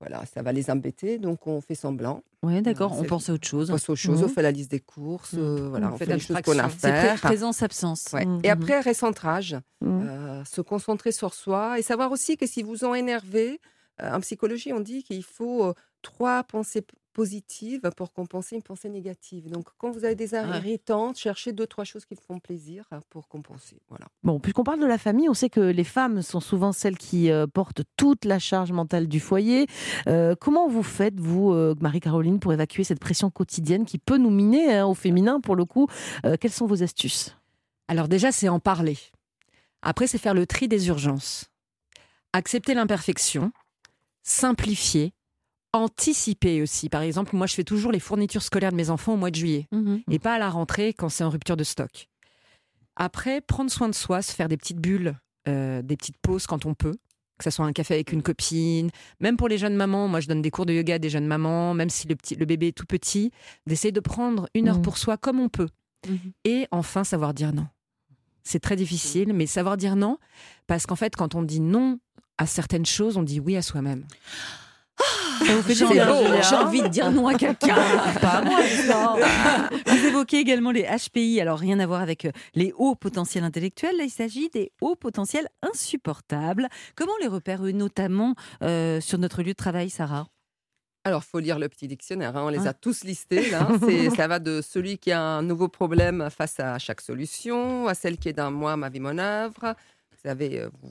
voilà, 0.00 0.24
ça 0.24 0.40
va 0.40 0.50
les 0.50 0.70
embêter, 0.70 1.18
donc 1.18 1.46
on 1.46 1.60
fait 1.60 1.74
semblant. 1.74 2.22
Ouais, 2.42 2.62
d'accord. 2.62 2.92
Ouais, 2.92 3.00
on 3.00 3.04
pense 3.04 3.28
à 3.28 3.34
autre 3.34 3.46
On 3.48 3.50
chose. 3.50 3.70
passe 3.70 3.90
aux 3.90 3.96
choses, 3.96 4.20
Mhm. 4.20 4.24
on 4.24 4.28
fait 4.28 4.40
la 4.40 4.50
liste 4.50 4.70
des 4.70 4.80
courses, 4.80 5.34
Mhm. 5.34 5.40
euh, 5.42 5.68
voilà, 5.68 5.90
On 5.90 5.92
on 5.92 5.96
fait 5.98 6.06
fait 6.06 6.14
les 6.14 6.20
choses 6.20 6.40
qu'on 6.42 6.52
a 6.58 6.64
à 6.64 6.68
d'abstraction. 6.68 6.78
C'est 6.80 6.88
pré- 6.90 7.02
faire. 7.18 7.20
présence-absence. 7.20 8.06
Ouais. 8.14 8.24
Mhm. 8.24 8.40
Et 8.44 8.48
après, 8.48 8.80
recentrage, 8.80 9.58
euh, 9.84 10.42
se 10.46 10.62
concentrer 10.62 11.12
sur 11.12 11.34
soi 11.34 11.78
et 11.78 11.82
savoir 11.82 12.10
aussi 12.10 12.38
que 12.38 12.46
si 12.46 12.62
vous 12.62 12.84
en 12.84 12.94
énervez, 12.94 13.60
euh, 14.00 14.14
en 14.14 14.20
psychologie, 14.20 14.72
on 14.72 14.80
dit 14.80 15.02
qu'il 15.02 15.22
faut 15.22 15.64
euh, 15.66 15.74
trois 16.00 16.44
pensées 16.44 16.82
p- 17.12 17.22
positives 17.22 17.90
pour 17.96 18.12
compenser 18.12 18.56
une 18.56 18.62
pensée 18.62 18.88
négative. 18.88 19.50
Donc, 19.50 19.66
quand 19.78 19.90
vous 19.90 20.04
avez 20.04 20.14
des 20.14 20.32
irritantes, 20.34 21.16
cherchez 21.18 21.52
deux, 21.52 21.66
trois 21.66 21.84
choses 21.84 22.04
qui 22.04 22.14
vous 22.14 22.22
font 22.26 22.38
plaisir 22.40 22.84
euh, 22.92 23.00
pour 23.10 23.28
compenser. 23.28 23.76
Voilà. 23.88 24.06
Bon, 24.22 24.40
puisqu'on 24.40 24.64
parle 24.64 24.80
de 24.80 24.86
la 24.86 24.98
famille, 24.98 25.28
on 25.28 25.34
sait 25.34 25.50
que 25.50 25.60
les 25.60 25.84
femmes 25.84 26.22
sont 26.22 26.40
souvent 26.40 26.72
celles 26.72 26.98
qui 26.98 27.30
euh, 27.30 27.46
portent 27.46 27.82
toute 27.96 28.24
la 28.24 28.38
charge 28.38 28.72
mentale 28.72 29.06
du 29.06 29.20
foyer. 29.20 29.66
Euh, 30.08 30.34
comment 30.40 30.68
vous 30.68 30.82
faites, 30.82 31.20
vous, 31.20 31.52
euh, 31.52 31.74
Marie-Caroline, 31.80 32.40
pour 32.40 32.52
évacuer 32.52 32.84
cette 32.84 33.00
pression 33.00 33.30
quotidienne 33.30 33.84
qui 33.84 33.98
peut 33.98 34.18
nous 34.18 34.30
miner 34.30 34.78
hein, 34.78 34.86
au 34.86 34.94
féminin, 34.94 35.40
pour 35.40 35.54
le 35.56 35.64
coup? 35.64 35.86
Euh, 36.24 36.36
Quelles 36.40 36.52
sont 36.52 36.66
vos 36.66 36.82
astuces? 36.82 37.36
Alors, 37.88 38.08
déjà, 38.08 38.32
c'est 38.32 38.48
en 38.48 38.58
parler. 38.60 38.98
Après, 39.82 40.06
c'est 40.06 40.18
faire 40.18 40.34
le 40.34 40.46
tri 40.46 40.68
des 40.68 40.88
urgences. 40.88 41.50
Accepter 42.32 42.74
l'imperfection, 42.74 43.52
simplifier, 44.22 45.12
anticiper 45.72 46.62
aussi. 46.62 46.88
Par 46.88 47.02
exemple, 47.02 47.34
moi, 47.36 47.46
je 47.46 47.54
fais 47.54 47.64
toujours 47.64 47.92
les 47.92 48.00
fournitures 48.00 48.42
scolaires 48.42 48.72
de 48.72 48.76
mes 48.76 48.90
enfants 48.90 49.14
au 49.14 49.16
mois 49.16 49.30
de 49.30 49.36
juillet. 49.36 49.66
Mhm. 49.72 50.02
et 50.10 50.18
pas 50.18 50.34
à 50.34 50.38
la 50.38 50.50
rentrée 50.50 50.92
quand 50.94 51.08
c'est 51.08 51.24
en 51.24 51.30
rupture 51.30 51.56
de 51.56 51.64
stock. 51.64 52.08
Après, 52.96 53.40
prendre 53.40 53.70
soin 53.70 53.88
de 53.88 53.94
soi, 53.94 54.20
se 54.22 54.32
faire 54.32 54.48
des 54.48 54.56
petites 54.56 54.78
bulles, 54.80 55.18
euh, 55.48 55.80
des 55.82 55.96
petites 55.96 56.18
pauses 56.20 56.46
quand 56.46 56.66
on 56.66 56.74
peut, 56.74 56.94
que 57.38 57.44
ce 57.44 57.50
soit 57.50 57.64
un 57.64 57.72
café 57.72 57.94
avec 57.94 58.12
une 58.12 58.22
copine, 58.22 58.90
même 59.18 59.36
pour 59.38 59.48
les 59.48 59.56
jeunes 59.58 59.74
mamans, 59.74 60.08
moi 60.08 60.20
je 60.20 60.28
donne 60.28 60.42
des 60.42 60.50
cours 60.50 60.66
de 60.66 60.74
yoga 60.74 60.94
à 60.96 60.98
des 60.98 61.08
jeunes 61.10 61.26
mamans, 61.26 61.72
même 61.74 61.88
si 61.88 62.06
le, 62.06 62.14
petit, 62.16 62.36
le 62.36 62.44
bébé 62.44 62.68
est 62.68 62.72
tout 62.76 62.84
petit, 62.86 63.30
d'essayer 63.66 63.92
de 63.92 64.00
prendre 64.00 64.48
une 64.54 64.68
heure 64.68 64.76
Mhm. 64.76 64.82
pour 64.82 64.98
soi 64.98 65.16
comme 65.16 65.40
on 65.40 65.48
peut. 65.48 65.68
Mhm. 66.06 66.32
Et 66.44 66.66
enfin, 66.70 67.02
savoir 67.02 67.32
dire 67.32 67.52
non. 67.54 67.66
C'est 68.44 68.60
très 68.60 68.76
difficile, 68.76 69.32
mais 69.32 69.46
savoir 69.46 69.76
dire 69.76 69.96
non, 69.96 70.18
parce 70.66 70.84
qu'en 70.86 70.96
fait, 70.96 71.16
quand 71.16 71.34
on 71.34 71.42
dit 71.42 71.60
non 71.60 71.98
à 72.38 72.46
certaines 72.46 72.86
choses, 72.86 73.16
on 73.16 73.22
dit 73.22 73.40
oui 73.40 73.56
à 73.56 73.62
soi-même. 73.62 74.04
Ça 75.44 75.54
vous 75.56 75.62
fait 75.62 75.74
J'ai 75.74 75.84
envie- 76.56 76.82
de 76.82 76.88
dire 76.88 77.10
non 77.10 77.26
à 77.28 77.34
quelqu'un. 77.34 77.74
Pas 78.20 78.38
à 78.38 78.42
moi. 78.42 78.60
Vous 79.86 80.06
évoquez 80.06 80.38
également 80.38 80.70
les 80.70 80.82
HPI. 80.84 81.40
Alors, 81.40 81.58
rien 81.58 81.78
à 81.80 81.86
voir 81.86 82.00
avec 82.00 82.24
euh, 82.24 82.30
les 82.54 82.72
hauts 82.76 82.94
potentiels 82.94 83.44
intellectuels. 83.44 83.96
Là, 83.96 84.04
il 84.04 84.10
s'agit 84.10 84.48
des 84.50 84.72
hauts 84.80 84.96
potentiels 84.96 85.48
insupportables. 85.62 86.68
Comment 86.96 87.12
les 87.20 87.26
repère, 87.28 87.64
eux, 87.64 87.72
notamment 87.72 88.34
euh, 88.62 89.00
sur 89.00 89.18
notre 89.18 89.42
lieu 89.42 89.52
de 89.52 89.56
travail, 89.56 89.90
Sarah? 89.90 90.26
Alors, 91.04 91.24
faut 91.24 91.40
lire 91.40 91.58
le 91.58 91.68
petit 91.68 91.88
dictionnaire. 91.88 92.36
hein, 92.36 92.42
On 92.44 92.48
les 92.48 92.60
Hein 92.60 92.66
a 92.66 92.74
tous 92.74 93.02
listés. 93.04 93.50
Là. 93.50 93.66
Ça 94.16 94.28
va 94.28 94.38
de 94.38 94.60
celui 94.62 94.98
qui 94.98 95.10
a 95.10 95.20
un 95.20 95.42
nouveau 95.42 95.68
problème 95.68 96.28
face 96.30 96.60
à 96.60 96.78
chaque 96.78 97.00
solution, 97.00 97.88
à 97.88 97.94
celle 97.94 98.18
qui 98.18 98.28
est 98.28 98.32
d'un 98.34 98.50
moi, 98.50 98.76
ma 98.76 98.88
vie, 98.88 99.00
mon 99.00 99.18
œuvre. 99.18 99.74
Vous 100.12 100.18
savez, 100.28 100.60
euh, 100.60 100.68
vous 100.82 100.90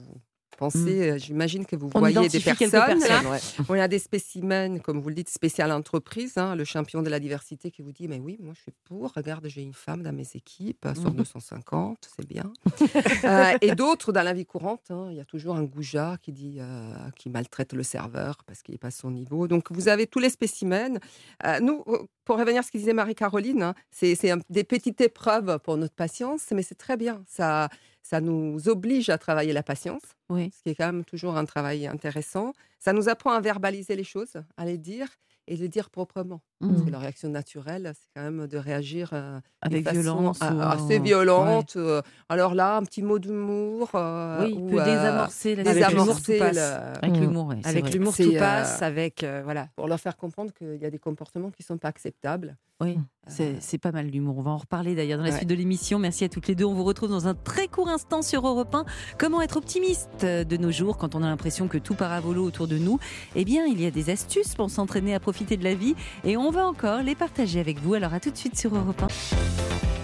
pensez, 0.56 1.10
euh, 1.10 1.18
j'imagine 1.18 1.64
que 1.66 1.76
vous 1.76 1.90
On 1.94 1.98
voyez 1.98 2.28
des 2.28 2.40
personnes. 2.40 2.70
personnes, 2.70 3.26
ouais. 3.26 3.38
On 3.68 3.74
a 3.74 3.88
des 3.88 3.98
spécimens, 3.98 4.78
comme 4.80 5.00
vous 5.00 5.08
le 5.08 5.14
dites, 5.14 5.28
spécial 5.30 5.72
entreprise, 5.72 6.36
hein, 6.38 6.54
le 6.56 6.64
champion 6.64 7.02
de 7.02 7.08
la 7.10 7.20
diversité 7.20 7.70
qui 7.70 7.82
vous 7.82 7.92
dit 7.92 8.08
Mais 8.08 8.18
oui, 8.20 8.38
moi 8.40 8.54
je 8.56 8.62
suis 8.62 8.72
pour, 8.84 9.12
regarde, 9.14 9.46
j'ai 9.48 9.62
une 9.62 9.72
femme 9.74 10.02
dans 10.02 10.12
mes 10.12 10.26
équipes, 10.34 10.86
sur 10.94 11.10
Mhm. 11.10 11.16
250, 11.16 12.08
c'est 12.16 12.26
bien. 12.26 12.52
Euh, 13.24 13.56
et 13.60 13.74
d'autres 13.74 14.12
dans 14.12 14.22
la 14.22 14.32
vie 14.32 14.44
courante, 14.46 14.90
hein, 14.90 15.08
il 15.10 15.16
y 15.16 15.20
a 15.20 15.24
toujours 15.24 15.54
un 15.56 15.62
goujat 15.62 16.16
qui 16.22 16.32
dit 16.32 16.56
euh, 16.60 16.92
qui 17.16 17.30
maltraite 17.30 17.72
le 17.72 17.82
serveur 17.82 18.38
parce 18.46 18.62
qu'il 18.62 18.72
n'est 18.74 18.78
pas 18.78 18.88
à 18.88 18.90
son 18.90 19.10
niveau. 19.10 19.46
Donc 19.48 19.70
vous 19.70 19.88
avez 19.88 20.06
tous 20.06 20.18
les 20.18 20.28
spécimens. 20.30 20.98
Euh, 21.46 21.60
nous, 21.60 21.84
pour 22.24 22.38
revenir 22.38 22.60
à 22.60 22.62
ce 22.62 22.70
que 22.70 22.78
disait 22.78 22.92
Marie-Caroline, 22.92 23.62
hein, 23.62 23.74
c'est 23.90 24.16
des 24.50 24.64
petites 24.64 25.00
épreuves 25.00 25.58
pour 25.60 25.76
notre 25.76 25.94
patience, 25.94 26.46
mais 26.52 26.62
c'est 26.62 26.74
très 26.76 26.96
bien. 26.96 27.22
Ça, 27.26 27.68
ça 28.02 28.20
nous 28.20 28.68
oblige 28.68 29.10
à 29.10 29.18
travailler 29.18 29.52
la 29.52 29.62
patience 29.62 30.02
Oui. 30.28 30.50
ce 30.56 30.62
qui 30.62 30.70
est 30.70 30.74
quand 30.74 30.86
même 30.86 31.04
toujours 31.04 31.36
un 31.36 31.44
travail 31.44 31.86
intéressant. 31.86 32.52
Ça 32.78 32.92
nous 32.92 33.08
apprend 33.08 33.32
à 33.32 33.40
verbaliser 33.40 33.96
les 33.96 34.04
choses, 34.04 34.34
à 34.56 34.64
les 34.64 34.78
dire 34.78 35.08
et 35.48 35.56
les 35.56 35.68
dire 35.68 35.90
proprement. 35.90 36.40
Parce 36.68 36.80
que 36.80 36.86
Mhm. 36.86 36.90
la 36.92 36.98
réaction 37.00 37.28
naturelle, 37.28 37.92
c'est 37.94 38.08
quand 38.14 38.22
même 38.22 38.46
de 38.46 38.56
réagir 38.56 39.10
euh, 39.12 39.40
Avec 39.60 39.84
façon 39.84 40.00
violence. 40.00 40.38
ou 40.40 40.60
assez 40.60 40.98
en- 40.98 41.02
violente. 41.02 41.72
euh, 41.76 42.00
alors 42.28 42.54
là, 42.54 42.76
un 42.76 42.82
petit 42.84 43.02
mot 43.02 43.18
d'humour. 43.18 43.90
euh, 43.96 44.44
Oui, 44.46 44.54
ou, 44.56 44.70
peut 44.70 44.80
euh, 44.80 44.84
désamorcer 44.84 45.56
la 45.56 45.62
avec 45.62 45.74
situation. 45.84 45.98
l'humour, 46.00 46.16
tout 46.22 46.30
désamorcer 46.32 46.38
passe. 46.60 46.98
le- 47.00 47.04
Avec 47.08 47.16
l'humour, 47.20 47.46
oui. 47.48 47.56
c'est 47.62 47.68
Avec 47.68 47.92
l'humour, 47.92 48.14
tout 48.16 48.22
euh, 48.22 48.38
passe. 48.38 48.80
Avec 48.82 49.24
euh, 49.24 49.40
voilà. 49.44 49.68
pour 49.76 49.88
leur 49.88 49.98
faire 49.98 50.16
comprendre 50.16 50.52
qu'il 50.52 50.76
y 50.80 50.84
a 50.84 50.90
des 50.90 50.98
comportements 50.98 51.50
qui 51.50 51.62
ne 51.62 51.66
sont 51.66 51.78
pas 51.78 51.88
acceptables. 51.88 52.56
Oui, 52.80 52.96
Mm. 52.96 53.04
c'est 53.28 53.56
c'est 53.60 53.78
pas 53.78 53.92
mal 53.92 54.06
l'humour. 54.08 54.36
On 54.38 54.42
va 54.42 54.50
en 54.50 54.56
reparler 54.56 54.96
d'ailleurs 54.96 55.18
dans 55.18 55.24
la 55.24 55.30
Ouais. 55.30 55.36
suite 55.36 55.48
de 55.48 55.54
l'émission. 55.54 56.00
Merci 56.00 56.24
à 56.24 56.28
toutes 56.28 56.48
les 56.48 56.56
deux. 56.56 56.64
On 56.64 56.74
vous 56.74 56.82
retrouve 56.82 57.10
dans 57.10 57.28
un 57.28 57.34
très 57.34 57.68
court 57.68 57.88
instant 57.88 58.22
sur 58.22 58.44
Europe 58.46 58.74
1. 58.74 58.84
Comment 59.18 59.40
être 59.40 59.56
optimiste 59.56 60.24
de 60.24 60.56
nos 60.56 60.72
jours 60.72 60.96
quand 60.98 61.14
on 61.14 61.22
a 61.22 61.28
l'impression 61.28 61.68
que 61.68 61.78
tout 61.78 61.94
part 61.94 62.10
à 62.10 62.18
volo 62.20 62.42
autour 62.44 62.66
de 62.66 62.78
nous? 62.78 62.98
Eh 63.36 63.44
bien, 63.44 63.66
il 63.66 63.80
y 63.80 63.86
a 63.86 63.92
des 63.92 64.10
astuces 64.10 64.54
pour 64.56 64.68
s'entraîner 64.70 65.14
à 65.14 65.20
profiter 65.20 65.56
de 65.56 65.62
la 65.64 65.74
vie 65.74 65.94
et 66.24 66.36
on 66.36 66.50
va 66.52 66.66
encore 66.66 67.02
les 67.02 67.14
partager 67.14 67.60
avec 67.60 67.78
vous. 67.80 67.94
Alors 67.94 68.12
à 68.12 68.20
tout 68.20 68.30
de 68.30 68.36
suite 68.36 68.58
sur 68.58 68.76
Europe 68.76 69.02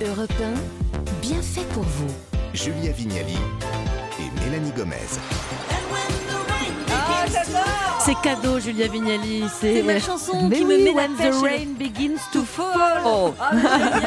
1. 0.00 0.07
Europe 0.07 0.33
1, 0.43 1.21
bien 1.21 1.43
fait 1.43 1.67
pour 1.75 1.83
vous. 1.83 2.11
Julia 2.55 2.90
Vignali 2.93 3.37
et 4.19 4.45
Mélanie 4.45 4.73
Gomez. 4.73 4.97
C'est 8.00 8.14
cadeau, 8.23 8.58
Julia 8.58 8.88
Vignali. 8.88 9.44
C'est 9.61 9.82
ma 9.82 9.99
chanson 10.00 10.49
Mais 10.49 10.56
qui 10.58 10.64
oui, 10.64 10.78
me 10.78 10.85
met 10.85 10.92
la 10.94 11.02
When 11.02 11.16
the 11.16 11.42
rain 11.42 11.66
begins 11.78 12.18
to 12.32 12.42
fall. 12.42 12.70
Ah, 13.38 13.50
génial. 13.52 14.02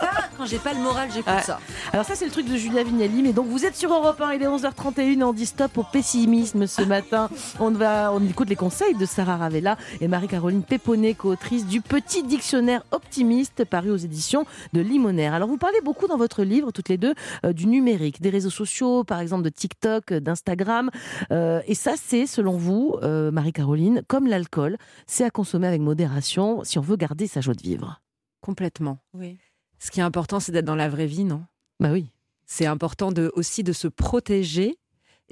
Ça, 0.00 0.10
quand 0.38 0.46
j'ai 0.46 0.58
pas 0.58 0.72
le 0.72 0.78
moral, 0.80 1.08
j'écoute 1.12 1.32
Ouais. 1.34 1.42
ça. 1.42 1.58
Alors 1.92 2.04
ça 2.06 2.14
c'est 2.14 2.24
le 2.24 2.30
truc 2.30 2.46
de 2.48 2.56
Julia 2.56 2.82
Vignali, 2.84 3.22
mais 3.22 3.32
donc 3.32 3.46
vous 3.48 3.64
êtes 3.64 3.76
sur 3.76 3.92
Europe 3.92 4.20
1, 4.20 4.34
il 4.34 4.42
est 4.42 4.46
11h31 4.46 5.18
et 5.18 5.24
on 5.24 5.32
dit 5.32 5.46
stop 5.46 5.76
au 5.78 5.82
pessimisme 5.82 6.66
ce 6.66 6.82
matin. 6.82 7.28
On 7.60 7.70
va, 7.70 8.12
on 8.12 8.24
écoute 8.26 8.48
les 8.48 8.56
conseils 8.56 8.94
de 8.94 9.04
Sarah 9.04 9.36
Ravella 9.36 9.76
et 10.00 10.08
Marie-Caroline 10.08 10.62
Péponnet, 10.62 11.14
co-autrice 11.14 11.66
du 11.66 11.80
Petit 11.80 12.22
Dictionnaire 12.22 12.82
Optimiste 12.92 13.64
paru 13.64 13.90
aux 13.90 13.96
éditions 13.96 14.44
de 14.72 14.80
Limonaire. 14.80 15.34
Alors 15.34 15.48
vous 15.48 15.56
parlez 15.58 15.80
beaucoup 15.82 16.06
dans 16.06 16.16
votre 16.16 16.42
livre, 16.44 16.70
toutes 16.70 16.88
les 16.88 16.96
deux, 16.96 17.14
euh, 17.44 17.52
du 17.52 17.66
numérique, 17.66 18.20
des 18.22 18.30
réseaux 18.30 18.50
sociaux, 18.50 19.04
par 19.04 19.20
exemple 19.20 19.42
de 19.42 19.48
TikTok, 19.50 20.12
euh, 20.12 20.20
d'Instagram. 20.20 20.90
Euh, 21.32 21.60
et 21.66 21.74
ça 21.74 21.92
c'est, 22.02 22.26
selon 22.26 22.56
vous, 22.60 22.96
euh, 23.02 23.30
Marie-Caroline, 23.30 24.02
comme 24.06 24.26
l'alcool, 24.26 24.76
c'est 25.06 25.24
à 25.24 25.30
consommer 25.30 25.66
avec 25.66 25.80
modération 25.80 26.62
si 26.62 26.78
on 26.78 26.82
veut 26.82 26.96
garder 26.96 27.26
sa 27.26 27.40
joie 27.40 27.54
de 27.54 27.62
vivre. 27.62 28.00
Complètement. 28.40 28.98
Oui. 29.14 29.38
Ce 29.78 29.90
qui 29.90 30.00
est 30.00 30.04
important, 30.04 30.38
c'est 30.38 30.52
d'être 30.52 30.66
dans 30.66 30.76
la 30.76 30.88
vraie 30.88 31.06
vie, 31.06 31.24
non? 31.24 31.44
Bah 31.80 31.90
oui. 31.90 32.12
C'est 32.46 32.66
important 32.66 33.12
de, 33.12 33.32
aussi 33.34 33.64
de 33.64 33.72
se 33.72 33.88
protéger, 33.88 34.78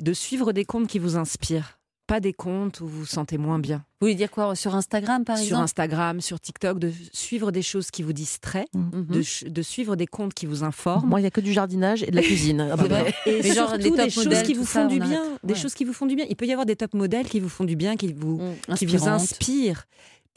de 0.01 0.13
suivre 0.13 0.53
des 0.53 0.65
comptes 0.65 0.89
qui 0.89 0.99
vous 0.99 1.17
inspirent, 1.17 1.78
pas 2.09 2.19
des 2.21 2.33
comptes 2.33 2.81
où 2.81 2.89
vous 2.89 3.01
vous 3.01 3.07
sentez 3.07 3.39
moins 3.39 3.59
bien. 3.61 3.85
Vous 4.01 4.07
voulez 4.07 4.15
dire 4.15 4.31
quoi 4.31 4.55
Sur 4.57 4.75
Instagram, 4.75 5.25
par 5.25 5.37
sur 5.37 5.45
exemple? 5.47 5.63
Instagram, 5.65 6.21
sur 6.21 6.41
TikTok, 6.41 6.79
de 6.79 6.91
suivre 7.13 7.53
des 7.53 7.63
choses 7.63 7.91
qui 7.91 8.03
vous 8.03 8.13
distraient, 8.13 8.67
Mhm. 8.75 9.07
de, 9.51 9.63
suivre 9.63 9.95
des 9.95 10.07
comptes 10.07 10.35
qui 10.35 10.47
vous 10.47 10.65
informent. 10.65 11.09
Moi, 11.09 11.21
il 11.21 11.23
n'y 11.25 11.27
a 11.27 11.31
que 11.31 11.41
du 11.41 11.53
jardinage 11.53 12.03
et 12.03 12.11
de 12.11 12.17
la 12.17 12.23
cuisine. 12.23 12.61
Et 13.27 13.43
Mais 13.43 13.53
genre, 13.55 13.69
surtout 13.71 13.97
des 13.97 14.11
choses 14.11 14.43
qui 14.43 14.55
vous 14.55 14.65
font 14.65 14.83
on 14.85 14.87
du 14.87 14.99
arrête. 15.01 15.11
bien, 15.11 15.23
des 15.45 15.55
Ouais. 15.55 15.61
choses 15.61 15.75
qui 15.75 15.85
vous 15.85 15.93
font 15.93 16.07
du 16.07 16.17
bien. 16.17 16.25
Il 16.29 16.37
peut 16.37 16.47
y 16.47 16.53
avoir 16.53 16.67
des 16.67 16.77
top 16.77 16.95
modèles 16.95 17.29
qui 17.29 17.39
vous 17.41 17.49
font 17.49 17.65
du 17.65 17.77
bien, 17.77 17.97
qui 17.97 18.13
vous, 18.13 18.41
Mm, 18.69 18.75
qui 18.75 18.87
vous 18.87 19.07
inspirent. 19.09 19.85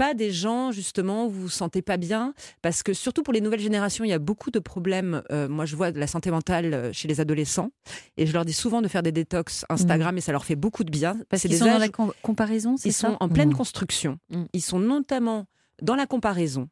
Pas 0.01 0.15
des 0.15 0.31
gens 0.31 0.71
justement 0.71 1.27
où 1.27 1.29
vous 1.29 1.41
vous 1.41 1.49
sentez 1.49 1.83
pas 1.83 1.97
bien, 1.97 2.33
parce 2.63 2.81
que 2.81 2.91
surtout 2.91 3.21
pour 3.21 3.33
les 3.33 3.41
nouvelles 3.41 3.59
générations, 3.59 4.03
il 4.03 4.09
y 4.09 4.13
a 4.13 4.17
beaucoup 4.19 4.49
de 4.49 4.57
problèmes. 4.57 5.21
Euh, 5.31 5.47
moi, 5.47 5.65
je 5.65 5.75
vois 5.75 5.91
de 5.91 5.99
la 5.99 6.07
santé 6.07 6.31
mentale 6.31 6.73
euh, 6.73 6.91
chez 6.91 7.07
les 7.07 7.19
adolescents, 7.19 7.69
et 8.17 8.25
je 8.25 8.33
leur 8.33 8.43
dis 8.43 8.53
souvent 8.53 8.81
de 8.81 8.87
faire 8.87 9.03
des 9.03 9.11
détox 9.11 9.63
Instagram, 9.69 10.17
et 10.17 10.21
ça 10.21 10.31
leur 10.31 10.43
fait 10.43 10.55
beaucoup 10.55 10.83
de 10.83 10.89
bien. 10.89 11.19
Parce 11.29 11.43
C'est 11.43 11.49
qu'ils 11.49 11.59
dans 11.59 11.77
la 11.77 11.89
com- 11.89 12.13
comparaison, 12.23 12.77
c'est 12.77 12.89
ils 12.89 12.93
ça? 12.93 13.09
sont 13.09 13.17
en 13.19 13.29
pleine 13.29 13.49
Mm. 13.49 13.53
construction. 13.55 14.17
Mm. 14.31 14.43
Ils 14.53 14.61
sont 14.61 14.79
notamment 14.79 15.45
dans 15.83 15.95
la 15.95 16.07
comparaison. 16.07 16.67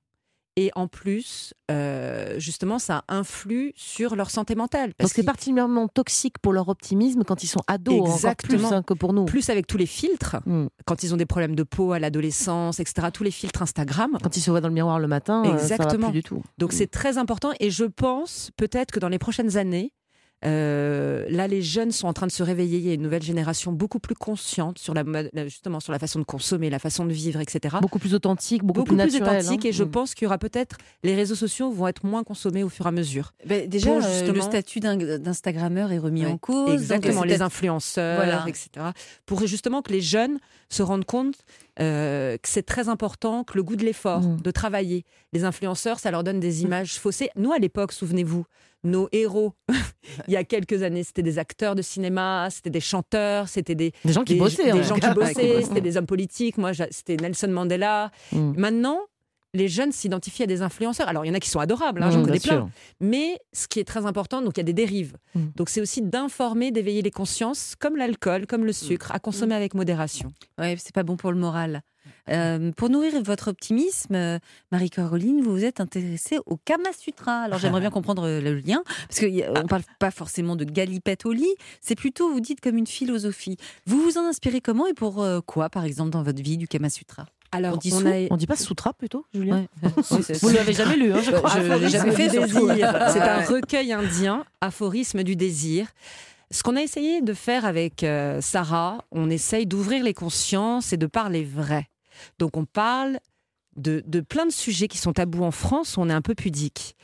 Et 0.62 0.72
en 0.76 0.88
plus, 0.90 1.54
euh, 1.72 2.38
justement, 2.38 2.80
ça 2.80 3.06
influe 3.08 3.72
sur 3.78 4.18
leur 4.18 4.30
santé 4.30 4.56
mentale. 4.56 4.90
Donc 4.90 4.96
Parce 4.98 5.12
c'est 5.12 5.22
qu'ils- 5.22 5.26
particulièrement 5.26 5.88
toxique 5.88 6.38
pour 6.42 6.52
leur 6.52 6.68
optimisme 6.68 7.24
quand 7.24 7.44
ils 7.44 7.48
sont 7.48 7.62
ados, 7.68 8.02
encore 8.02 8.14
Exactement. 8.16 8.58
plus 8.68 8.76
hein, 8.76 8.84
que 8.84 8.94
pour 8.94 9.14
nous. 9.14 9.24
plus 9.24 9.50
avec 9.50 9.68
tous 9.68 9.78
les 9.78 9.86
filtres, 9.86 10.36
Mm. 10.46 10.66
quand 10.86 11.04
ils 11.04 11.14
ont 11.14 11.18
des 11.18 11.26
problèmes 11.26 11.56
de 11.56 11.64
peau 11.64 11.94
à 11.94 12.00
l'adolescence, 12.00 12.82
etc., 12.82 13.08
tous 13.14 13.24
les 13.24 13.32
filtres 13.32 13.62
Instagram. 13.62 14.18
Quand 14.22 14.36
ils 14.36 14.42
se 14.42 14.50
voient 14.52 14.60
dans 14.60 14.68
le 14.68 14.74
miroir 14.74 15.00
le 15.00 15.08
matin, 15.08 15.44
euh, 15.46 15.46
ça 15.46 15.52
va 15.54 15.62
Exactement. 15.62 16.08
plus 16.10 16.14
du 16.14 16.24
tout. 16.24 16.44
Donc 16.58 16.74
Mm. 16.74 16.76
c'est 16.76 16.88
très 16.88 17.18
important 17.18 17.52
et 17.62 17.70
je 17.70 17.86
pense 17.86 18.52
peut-être 18.58 18.92
que 18.92 19.00
dans 19.00 19.08
les 19.10 19.20
prochaines 19.20 19.56
années, 19.56 19.94
euh, 20.46 21.26
là 21.30 21.48
les 21.48 21.62
jeunes 21.62 21.92
sont 21.92 22.08
en 22.08 22.14
train 22.14 22.28
de 22.28 22.32
se 22.32 22.44
réveiller, 22.44 22.78
il 22.78 22.86
y 22.88 22.92
a 22.92 22.94
une 22.94 23.02
nouvelle 23.02 23.22
génération 23.24 23.72
beaucoup 23.72 24.00
plus 24.00 24.16
consciente 24.16 24.80
sur 24.80 24.94
la, 24.94 25.04
mode- 25.04 25.30
justement 25.46 25.80
sur 25.80 25.92
la 25.92 26.00
façon 26.00 26.20
de 26.20 26.24
consommer, 26.24 26.70
la 26.70 26.80
façon 26.80 27.06
de 27.06 27.12
vivre, 27.12 27.40
etc. 27.42 27.78
Beaucoup 27.82 28.00
plus 28.00 28.14
authentique, 28.16 28.64
beaucoup, 28.64 28.80
Beaucoup 28.82 28.96
plus 28.96 28.98
naturel. 28.98 29.40
authentique 29.42 29.66
hein. 29.66 29.70
et 29.70 29.74
je 29.74 29.84
Mm. 29.84 29.92
pense 29.92 30.14
qu'il 30.16 30.26
y 30.26 30.28
aura 30.28 30.38
peut-être 30.38 30.78
les 31.04 31.16
réseaux 31.16 31.36
sociaux 31.36 31.72
vont 31.72 31.88
être 31.88 32.06
moins 32.06 32.24
consommés 32.24 32.64
au 32.64 32.70
fur 32.70 32.86
et 32.86 32.90
à 32.90 32.92
mesure. 32.92 33.34
Ben, 33.46 33.68
déjà, 33.68 33.92
Pour, 33.92 34.04
euh, 34.06 34.32
le 34.32 34.42
statut 34.42 34.80
d'in- 34.80 35.18
d'instagrammeur 35.18 35.92
est 35.92 36.00
remis 36.00 36.26
Ouais. 36.26 36.32
en 36.32 36.38
cause. 36.38 36.72
Exactement, 36.72 37.22
euh, 37.24 37.26
les 37.26 37.42
influenceurs, 37.42 38.18
Voilà. 38.18 38.46
etc. 38.48 38.70
Pour 39.26 39.46
justement 39.46 39.82
que 39.82 39.92
les 39.92 40.02
jeunes 40.02 40.40
se 40.70 40.84
rendent 40.84 41.06
compte 41.06 41.36
euh, 41.82 42.36
que 42.38 42.50
c'est 42.50 42.64
très 42.64 42.90
important, 42.90 43.44
que 43.44 43.56
le 43.56 43.64
goût 43.64 43.76
de 43.76 43.86
l'effort, 43.86 44.22
Mm. 44.22 44.42
de 44.42 44.52
travailler. 44.52 45.06
Les 45.34 45.44
influenceurs, 45.44 46.00
ça 46.00 46.12
leur 46.12 46.24
donne 46.24 46.40
des 46.40 46.64
images 46.64 47.00
faussées. 47.00 47.30
Nous, 47.36 47.52
à 47.52 47.58
l'époque, 47.58 47.92
souvenez-vous, 47.94 48.46
nos 48.84 49.10
héros, 49.12 49.54
il 50.28 50.34
y 50.34 50.38
a 50.38 50.44
quelques 50.44 50.84
années, 50.84 51.04
c'était 51.04 51.22
des 51.24 51.38
acteurs 51.40 51.76
de 51.76 51.82
cinéma, 51.82 52.48
c'était 52.50 52.70
des 52.70 52.80
chanteurs, 52.80 53.48
c'était 53.50 53.76
des, 53.76 53.94
Des 54.06 54.14
gens 54.14 54.24
qui 54.24 54.34
des, 54.34 54.40
bossaient. 54.40 54.64
des 54.72 54.80
hein. 54.80 54.84
gens 54.84 54.96
qui 54.96 55.10
bossaient, 55.16 55.62
c'était 55.64 55.82
des 55.82 55.98
hommes 55.98 56.06
politiques. 56.06 56.58
Moi, 56.58 56.72
c'était 56.92 57.18
Nelson 57.18 57.50
Mandela. 57.50 58.12
Mm. 58.32 58.54
Maintenant, 58.58 59.00
les 59.54 59.68
jeunes 59.68 59.92
s'identifient 59.92 60.44
à 60.44 60.48
des 60.48 60.62
influenceurs. 60.62 61.08
Alors, 61.08 61.26
il 61.26 61.30
y 61.30 61.32
en 61.32 61.34
a 61.34 61.40
qui 61.40 61.50
sont 61.50 61.60
adorables, 61.60 62.04
hein, 62.04 62.12
j'en 62.12 62.24
connais 62.24 62.40
sûr. 62.40 62.54
plein. 62.54 62.70
Mais 63.00 63.40
ce 63.54 63.68
qui 63.68 63.80
est 63.80 63.86
très 63.86 64.06
important, 64.06 64.42
donc 64.42 64.58
il 64.58 64.60
y 64.60 64.62
a 64.62 64.64
des 64.64 64.74
dérives. 64.74 65.16
Mm. 65.36 65.46
Donc 65.56 65.70
c'est 65.70 65.82
aussi 65.82 66.02
d'informer, 66.02 66.72
d'éveiller 66.72 67.02
les 67.02 67.12
consciences, 67.12 67.76
comme 67.80 67.96
l'alcool, 67.96 68.46
comme 68.46 68.66
le 68.66 68.74
sucre, 68.74 69.12
à 69.14 69.20
consommer 69.20 69.56
avec 69.56 69.74
modération. 69.74 70.32
Ouais, 70.58 70.76
c'est 70.78 70.94
pas 70.94 71.04
bon 71.04 71.18
pour 71.18 71.32
le 71.32 71.40
moral. 71.40 71.82
Euh, 72.30 72.72
pour 72.72 72.90
nourrir 72.90 73.22
votre 73.24 73.50
optimisme, 73.50 74.40
Marie-Caroline, 74.72 75.42
vous 75.42 75.52
vous 75.52 75.66
êtes 75.66 75.80
intéressée 75.80 76.38
au 76.46 76.58
Kama 76.58 76.90
Sutra. 76.98 77.42
Alors 77.42 77.60
j'aimerais 77.60 77.82
bien 77.82 77.90
comprendre 77.92 78.28
euh, 78.28 78.42
le 78.42 78.56
lien, 78.56 78.84
parce 79.08 79.20
qu'on 79.20 79.28
ne 79.28 79.68
parle 79.68 79.84
pas 80.00 80.12
forcément 80.12 80.56
de 80.56 80.64
galipette 80.64 81.26
au 81.26 81.32
lit, 81.32 81.56
c'est 81.82 81.96
plutôt, 81.96 82.32
vous 82.32 82.40
dites, 82.40 82.62
comme 82.62 82.78
une 82.78 82.88
philosophie. 82.88 83.58
Vous 83.86 84.02
vous 84.02 84.18
en 84.18 84.26
inspirez 84.26 84.62
comment 84.62 84.88
et 84.88 84.94
pour 84.94 85.24
euh, 85.24 85.42
quoi, 85.42 85.70
par 85.70 85.86
exemple, 85.86 86.12
dans 86.12 86.24
votre 86.24 86.42
vie 86.42 86.58
du 86.58 86.68
Kama 86.68 86.90
Sutra? 86.90 87.26
Alors 87.52 87.74
On 87.76 87.78
dit 87.78 87.92
on 87.94 88.00
sous 88.00 88.08
a 88.08 88.28
On 88.32 88.38
dit 88.38 88.48
pas 88.48 88.56
Soutra 88.56 88.94
plutôt, 88.94 89.26
Julien 89.34 89.68
Ouais. 89.84 89.90
Vous 90.42 90.50
ne 90.50 90.56
l'avez 90.56 90.74
jamais 90.74 90.96
lu, 90.98 91.14
hein, 91.14 91.22
je 91.24 91.32
crois. 91.32 91.50
Je 91.50 91.60
l'ai 91.60 91.90
jamais 91.90 92.12
fait. 92.16 92.30
C'est 92.30 92.40
un 93.20 93.46
recueil 93.46 93.94
indien, 93.94 94.46
aphorisme 94.62 95.24
du 95.24 95.36
désir. 95.36 95.88
Ce 96.52 96.64
qu'on 96.64 96.76
a 96.76 96.82
essayé 96.82 97.22
de 97.22 97.34
faire 97.34 97.66
avec 97.66 98.04
euh, 98.04 98.42
Sarah, 98.42 99.06
on 99.12 99.30
essaye 99.30 99.68
d'ouvrir 99.68 100.04
les 100.04 100.14
consciences 100.14 100.94
et 100.94 100.98
de 100.98 101.06
parler 101.06 101.44
vrai. 101.44 101.88
Donc 102.40 102.58
on 102.58 102.66
parle 102.66 103.20
de, 103.76 104.04
de 104.08 104.20
plein 104.20 104.46
de 104.46 104.52
sujets 104.52 104.88
qui 104.88 104.98
sont 104.98 105.14
tabous 105.14 105.44
en 105.44 105.52
France, 105.52 105.98
où 105.98 106.02
on 106.02 106.10
est 106.10 106.14
un 106.14 106.22
peu 106.22 106.36
pudique. 106.36 106.96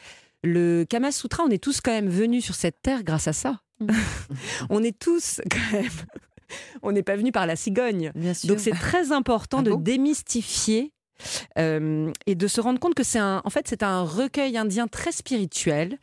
Le 0.44 0.84
Kama 0.84 1.12
Sutra, 1.12 1.44
on 1.44 1.50
est 1.50 1.64
tous 1.64 1.80
quand 1.82 1.92
même 1.92 2.10
venus 2.10 2.44
sur 2.44 2.56
cette 2.56 2.82
terre 2.82 3.04
grâce 3.04 3.28
à 3.28 3.34
ça. 3.34 3.62
on 4.70 4.84
est 4.84 4.98
tous 4.98 5.42
quand 5.50 5.78
même. 5.78 5.90
On 6.84 6.92
n'est 6.92 7.04
pas 7.04 7.16
venus 7.16 7.32
par 7.32 7.46
la 7.46 7.56
cigogne. 7.56 8.12
Bien 8.16 8.34
sûr. 8.34 8.50
Donc 8.50 8.60
c'est 8.60 8.72
très 8.72 9.12
important 9.12 9.60
Ah 9.60 9.64
de 9.64 9.72
bon 9.72 9.80
démystifier 9.80 10.92
euh, 11.58 12.12
et 12.26 12.36
de 12.36 12.48
se 12.48 12.62
rendre 12.62 12.80
compte 12.80 12.96
que 12.96 13.04
c'est 13.04 13.20
un, 13.20 13.42
en 13.46 13.50
fait, 13.50 13.68
c'est 13.68 13.84
un 13.84 14.04
recueil 14.04 14.58
indien 14.58 14.88
très 14.88 15.12
spirituel, 15.12 15.98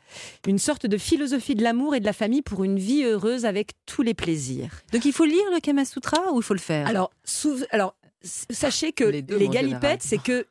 une 0.46 0.58
sorte 0.58 0.86
de 0.86 0.98
philosophie 0.98 1.54
de 1.54 1.62
l'amour 1.62 1.94
et 1.94 2.00
de 2.00 2.06
la 2.06 2.12
famille 2.12 2.42
pour 2.42 2.64
une 2.64 2.78
vie 2.78 3.04
heureuse 3.04 3.44
avec 3.44 3.72
tous 3.86 4.02
les 4.02 4.14
plaisirs. 4.14 4.82
Donc 4.92 5.04
il 5.04 5.12
faut 5.12 5.24
lire 5.24 5.44
le 5.52 5.60
Kama 5.60 5.84
Sutra 5.84 6.32
ou 6.32 6.40
il 6.40 6.42
faut 6.42 6.54
le 6.54 6.60
faire? 6.60 6.86
Alors, 6.86 7.10
sachez 8.22 8.92
que 8.92 9.04
Les 9.04 9.22
les, 9.22 9.48
galipettes, 9.48 10.02
c'est 10.02 10.22
que 10.22 10.46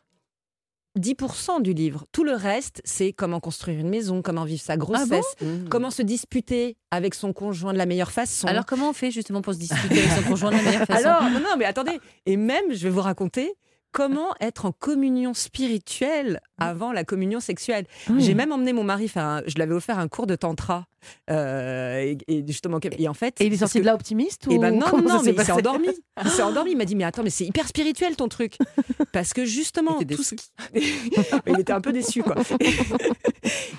10% 1.00 1.62
du 1.62 1.74
livre. 1.74 2.05
Tout 2.12 2.24
le 2.24 2.33
reste, 2.33 2.81
c'est 2.83 3.13
comment 3.13 3.39
construire 3.39 3.79
une 3.79 3.89
maison, 3.89 4.21
comment 4.21 4.43
vivre 4.43 4.62
sa 4.62 4.75
grossesse, 4.77 5.25
Mmh. 5.41 5.69
comment 5.69 5.89
se 5.89 6.01
disputer 6.01 6.75
avec 6.91 7.13
son 7.15 7.31
conjoint 7.33 7.71
de 7.74 7.77
la 7.77 7.86
meilleure 7.86 8.12
façon. 8.12 8.48
Alors 8.48 8.65
comment 8.65 8.89
on 8.89 8.93
fait 8.93 9.12
justement 9.12 9.41
pour 9.41 9.53
se 9.53 9.60
disputer 9.60 10.00
avec 10.03 10.12
son 10.12 10.24
conjoint 10.29 10.51
de 10.51 10.57
la 10.57 10.63
meilleure 10.63 10.86
façon? 10.86 11.07
Alors, 11.07 11.24
non, 11.29 11.39
non, 11.39 11.55
mais 11.57 11.65
attendez. 11.65 12.00
Et 12.25 12.36
même, 12.38 12.65
je 12.71 12.83
vais 12.83 12.89
vous 12.89 13.01
raconter 13.01 13.53
comment 13.93 14.33
être 14.41 14.65
en 14.65 14.71
communion 14.71 15.33
spirituelle 15.33 16.39
avant 16.61 16.91
la 16.91 17.03
communion 17.03 17.39
sexuelle. 17.39 17.85
Ah 18.07 18.11
oui. 18.13 18.21
J'ai 18.23 18.33
même 18.33 18.51
emmené 18.51 18.73
mon 18.73 18.83
mari 18.83 19.07
faire 19.07 19.25
un, 19.25 19.41
je 19.47 19.57
l'avais 19.57 19.73
offert 19.73 19.99
un 19.99 20.07
cours 20.07 20.27
de 20.27 20.35
tantra. 20.35 20.85
Euh, 21.31 21.97
et, 21.99 22.17
et 22.27 22.43
justement, 22.45 22.79
et 22.99 23.07
en 23.07 23.15
fait. 23.15 23.41
Et 23.41 23.47
il 23.47 23.53
est 23.53 23.57
sorti 23.57 23.79
que- 23.79 23.79
de 23.79 23.85
là 23.87 23.95
optimiste 23.95 24.45
ou 24.45 24.51
Eh 24.51 24.59
ben 24.59 24.69
non, 24.71 24.85
non, 25.01 25.19
s'est 25.23 25.31
mais 25.33 25.35
il 25.37 25.43
s'est 25.45 25.51
endormi. 25.51 25.87
Il 26.23 26.29
s'est 26.29 26.43
endormi. 26.43 26.71
Il 26.73 26.77
m'a 26.77 26.85
dit, 26.85 26.95
mais 26.95 27.03
attends, 27.05 27.23
mais 27.23 27.31
c'est 27.31 27.45
hyper 27.45 27.67
spirituel 27.67 28.15
ton 28.15 28.27
truc. 28.27 28.57
Parce 29.11 29.33
que 29.33 29.43
justement, 29.45 29.95
Il 29.99 30.03
était 30.03 30.15
tout 30.15 30.21
ce 30.23 30.35
qui... 30.35 30.45
Mais 30.75 30.81
il 31.47 31.59
était 31.59 31.73
un 31.73 31.81
peu 31.81 31.91
déçu, 31.91 32.21
quoi. 32.21 32.35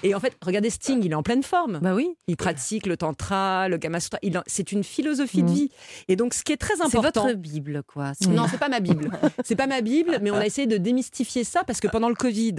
Et 0.02 0.14
en 0.14 0.20
fait, 0.20 0.36
regardez 0.42 0.70
Sting, 0.70 1.00
il 1.04 1.12
est 1.12 1.14
en 1.14 1.22
pleine 1.22 1.44
forme. 1.44 1.78
Bah 1.80 1.94
oui. 1.94 2.10
Il 2.26 2.36
pratique 2.36 2.86
le 2.86 2.96
tantra, 2.96 3.68
le 3.68 3.78
kama 3.78 4.00
sutra. 4.00 4.18
Il 4.22 4.36
en- 4.36 4.42
C'est 4.46 4.72
une 4.72 4.82
philosophie 4.82 5.42
de 5.44 5.48
Mhm. 5.48 5.54
vie. 5.54 5.68
Et 6.08 6.16
donc, 6.16 6.34
ce 6.34 6.42
qui 6.42 6.52
est 6.52 6.56
très 6.56 6.74
C'est 6.74 6.82
important. 6.82 7.26
votre 7.26 7.38
Bible, 7.38 7.82
quoi. 7.86 8.12
C'est- 8.20 8.28
Non, 8.28 8.46
c'est 8.50 8.58
pas 8.58 8.68
ma 8.68 8.80
Bible. 8.80 9.10
C'est 9.44 9.54
pas 9.56 9.68
ma 9.68 9.80
Bible, 9.80 10.18
mais 10.20 10.30
on 10.32 10.36
a 10.36 10.46
essayé 10.46 10.66
de 10.66 10.78
démystifier 10.78 11.44
ça 11.44 11.62
parce 11.64 11.78
que 11.80 11.86
pendant 11.88 12.08
le 12.08 12.14
Covid, 12.16 12.56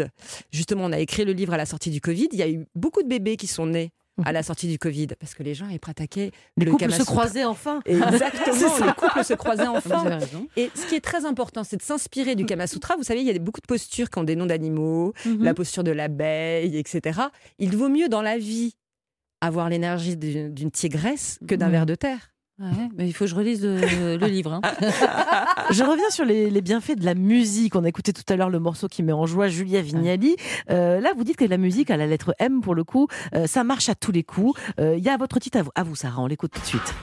justement, 0.51 0.85
on 0.85 0.91
a 0.91 0.99
écrit 0.99 1.25
le 1.25 1.33
livre 1.33 1.53
à 1.53 1.57
la 1.57 1.65
sortie 1.65 1.89
du 1.89 2.01
Covid. 2.01 2.29
Il 2.31 2.39
y 2.39 2.43
a 2.43 2.49
eu 2.49 2.65
beaucoup 2.75 3.03
de 3.03 3.07
bébés 3.07 3.37
qui 3.37 3.47
sont 3.47 3.65
nés 3.65 3.91
à 4.25 4.31
la 4.31 4.43
sortie 4.43 4.67
du 4.67 4.77
Covid 4.77 5.07
parce 5.19 5.33
que 5.33 5.41
les 5.41 5.55
gens 5.55 5.65
avaient 5.65 5.79
pratiqué 5.79 6.29
Les 6.57 6.65
le 6.65 6.71
couples 6.71 6.83
Kama 6.83 6.95
se 6.99 7.03
croisaient 7.03 7.45
enfin. 7.45 7.79
Exactement, 7.87 8.77
les 8.85 8.93
couples 8.93 9.23
se 9.23 9.33
croisaient 9.33 9.65
enfin. 9.67 10.19
Et 10.55 10.69
ce 10.75 10.85
qui 10.85 10.93
est 10.95 11.01
très 11.03 11.25
important, 11.25 11.63
c'est 11.63 11.77
de 11.77 11.81
s'inspirer 11.81 12.35
du 12.35 12.45
Kama 12.45 12.67
Sutra. 12.67 12.95
Vous 12.95 13.01
savez, 13.03 13.21
il 13.21 13.27
y 13.27 13.31
a 13.35 13.39
beaucoup 13.39 13.59
de 13.61 13.65
postures 13.65 14.11
qui 14.11 14.19
ont 14.19 14.23
des 14.23 14.35
noms 14.35 14.45
d'animaux, 14.45 15.13
Mhm. 15.25 15.43
la 15.43 15.53
posture 15.55 15.83
de 15.83 15.89
l'abeille, 15.91 16.77
etc. 16.77 17.21
Il 17.57 17.75
vaut 17.75 17.89
mieux 17.89 18.07
dans 18.07 18.21
la 18.21 18.37
vie 18.37 18.75
avoir 19.41 19.67
l'énergie 19.67 20.15
d'une 20.15 20.69
tigresse 20.71 21.39
que 21.47 21.55
d'un 21.55 21.65
Mhm. 21.65 21.71
ver 21.71 21.85
de 21.87 21.95
terre. 21.95 22.32
Ouais, 22.63 22.89
mais 22.97 23.07
il 23.07 23.13
faut 23.13 23.25
que 23.25 23.29
je 23.29 23.35
relise 23.35 23.63
le, 23.63 24.15
le 24.17 24.27
livre. 24.27 24.53
hein. 24.53 24.61
Je 25.69 25.83
reviens 25.83 26.09
sur 26.09 26.23
les, 26.25 26.49
les 26.49 26.61
bienfaits 26.61 26.97
de 26.97 27.05
la 27.05 27.13
musique. 27.15 27.75
On 27.75 27.83
a 27.83 27.89
écouté 27.89 28.13
tout 28.13 28.23
à 28.31 28.35
l'heure 28.35 28.49
le 28.49 28.59
morceau 28.59 28.87
qui 28.87 29.03
met 29.03 29.11
en 29.11 29.25
joie 29.25 29.47
Julia 29.49 29.81
Vignali. 29.81 30.35
Euh, 30.69 30.99
là, 30.99 31.11
vous 31.15 31.23
dites 31.23 31.37
que 31.37 31.45
la 31.45 31.57
musique 31.57 31.89
à 31.91 31.97
la 31.97 32.05
lettre 32.07 32.33
M, 32.39 32.61
pour 32.61 32.75
le 32.75 32.83
coup, 32.83 33.07
euh, 33.35 33.47
ça 33.47 33.63
marche 33.63 33.89
à 33.89 33.95
tous 33.95 34.11
les 34.11 34.23
coups. 34.23 34.59
Euh, 34.79 34.95
Il 34.97 35.03
y 35.03 35.09
a 35.09 35.17
votre 35.17 35.39
titre 35.39 35.57
à 35.57 35.63
vous, 35.63 35.71
à 35.75 35.83
vous, 35.83 35.95
Sarah. 35.95 36.21
On 36.21 36.27
l'écoute 36.27 36.51
tout 36.53 36.61
de 36.61 36.65
suite. 36.65 36.93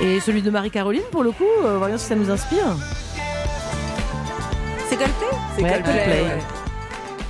Et 0.00 0.18
celui 0.20 0.40
de 0.42 0.50
Marie-Caroline, 0.50 1.02
pour 1.12 1.22
le 1.22 1.30
coup, 1.32 1.44
euh, 1.64 1.76
voyons 1.78 1.98
si 1.98 2.06
ça 2.06 2.14
nous 2.16 2.30
inspire. 2.30 2.64
C'est 4.88 4.96
Coldplay? 4.96 5.26
C'est 5.56 5.62
Ouais, 5.62 5.70
Coldplay, 5.72 5.92
Coldplay. 5.92 6.22
ouais. 6.22 6.38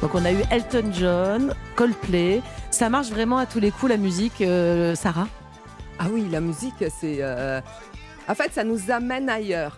Donc 0.03 0.15
on 0.15 0.25
a 0.25 0.33
eu 0.33 0.39
Elton 0.51 0.91
John, 0.93 1.55
Coldplay. 1.77 2.41
Ça 2.71 2.89
marche 2.89 3.11
vraiment 3.11 3.37
à 3.37 3.47
tous 3.47 3.61
les 3.61 3.71
coups 3.71 3.91
la 3.91 3.97
musique, 3.99 4.41
euh, 4.41 4.95
Sarah? 4.95 5.29
Ah 5.99 6.07
oui, 6.11 6.27
la 6.31 6.41
musique, 6.41 6.85
c'est. 6.99 7.19
euh, 7.21 7.61
En 8.29 8.35
fait, 8.35 8.53
ça 8.53 8.65
nous 8.65 8.91
amène 8.91 9.29
ailleurs. 9.29 9.77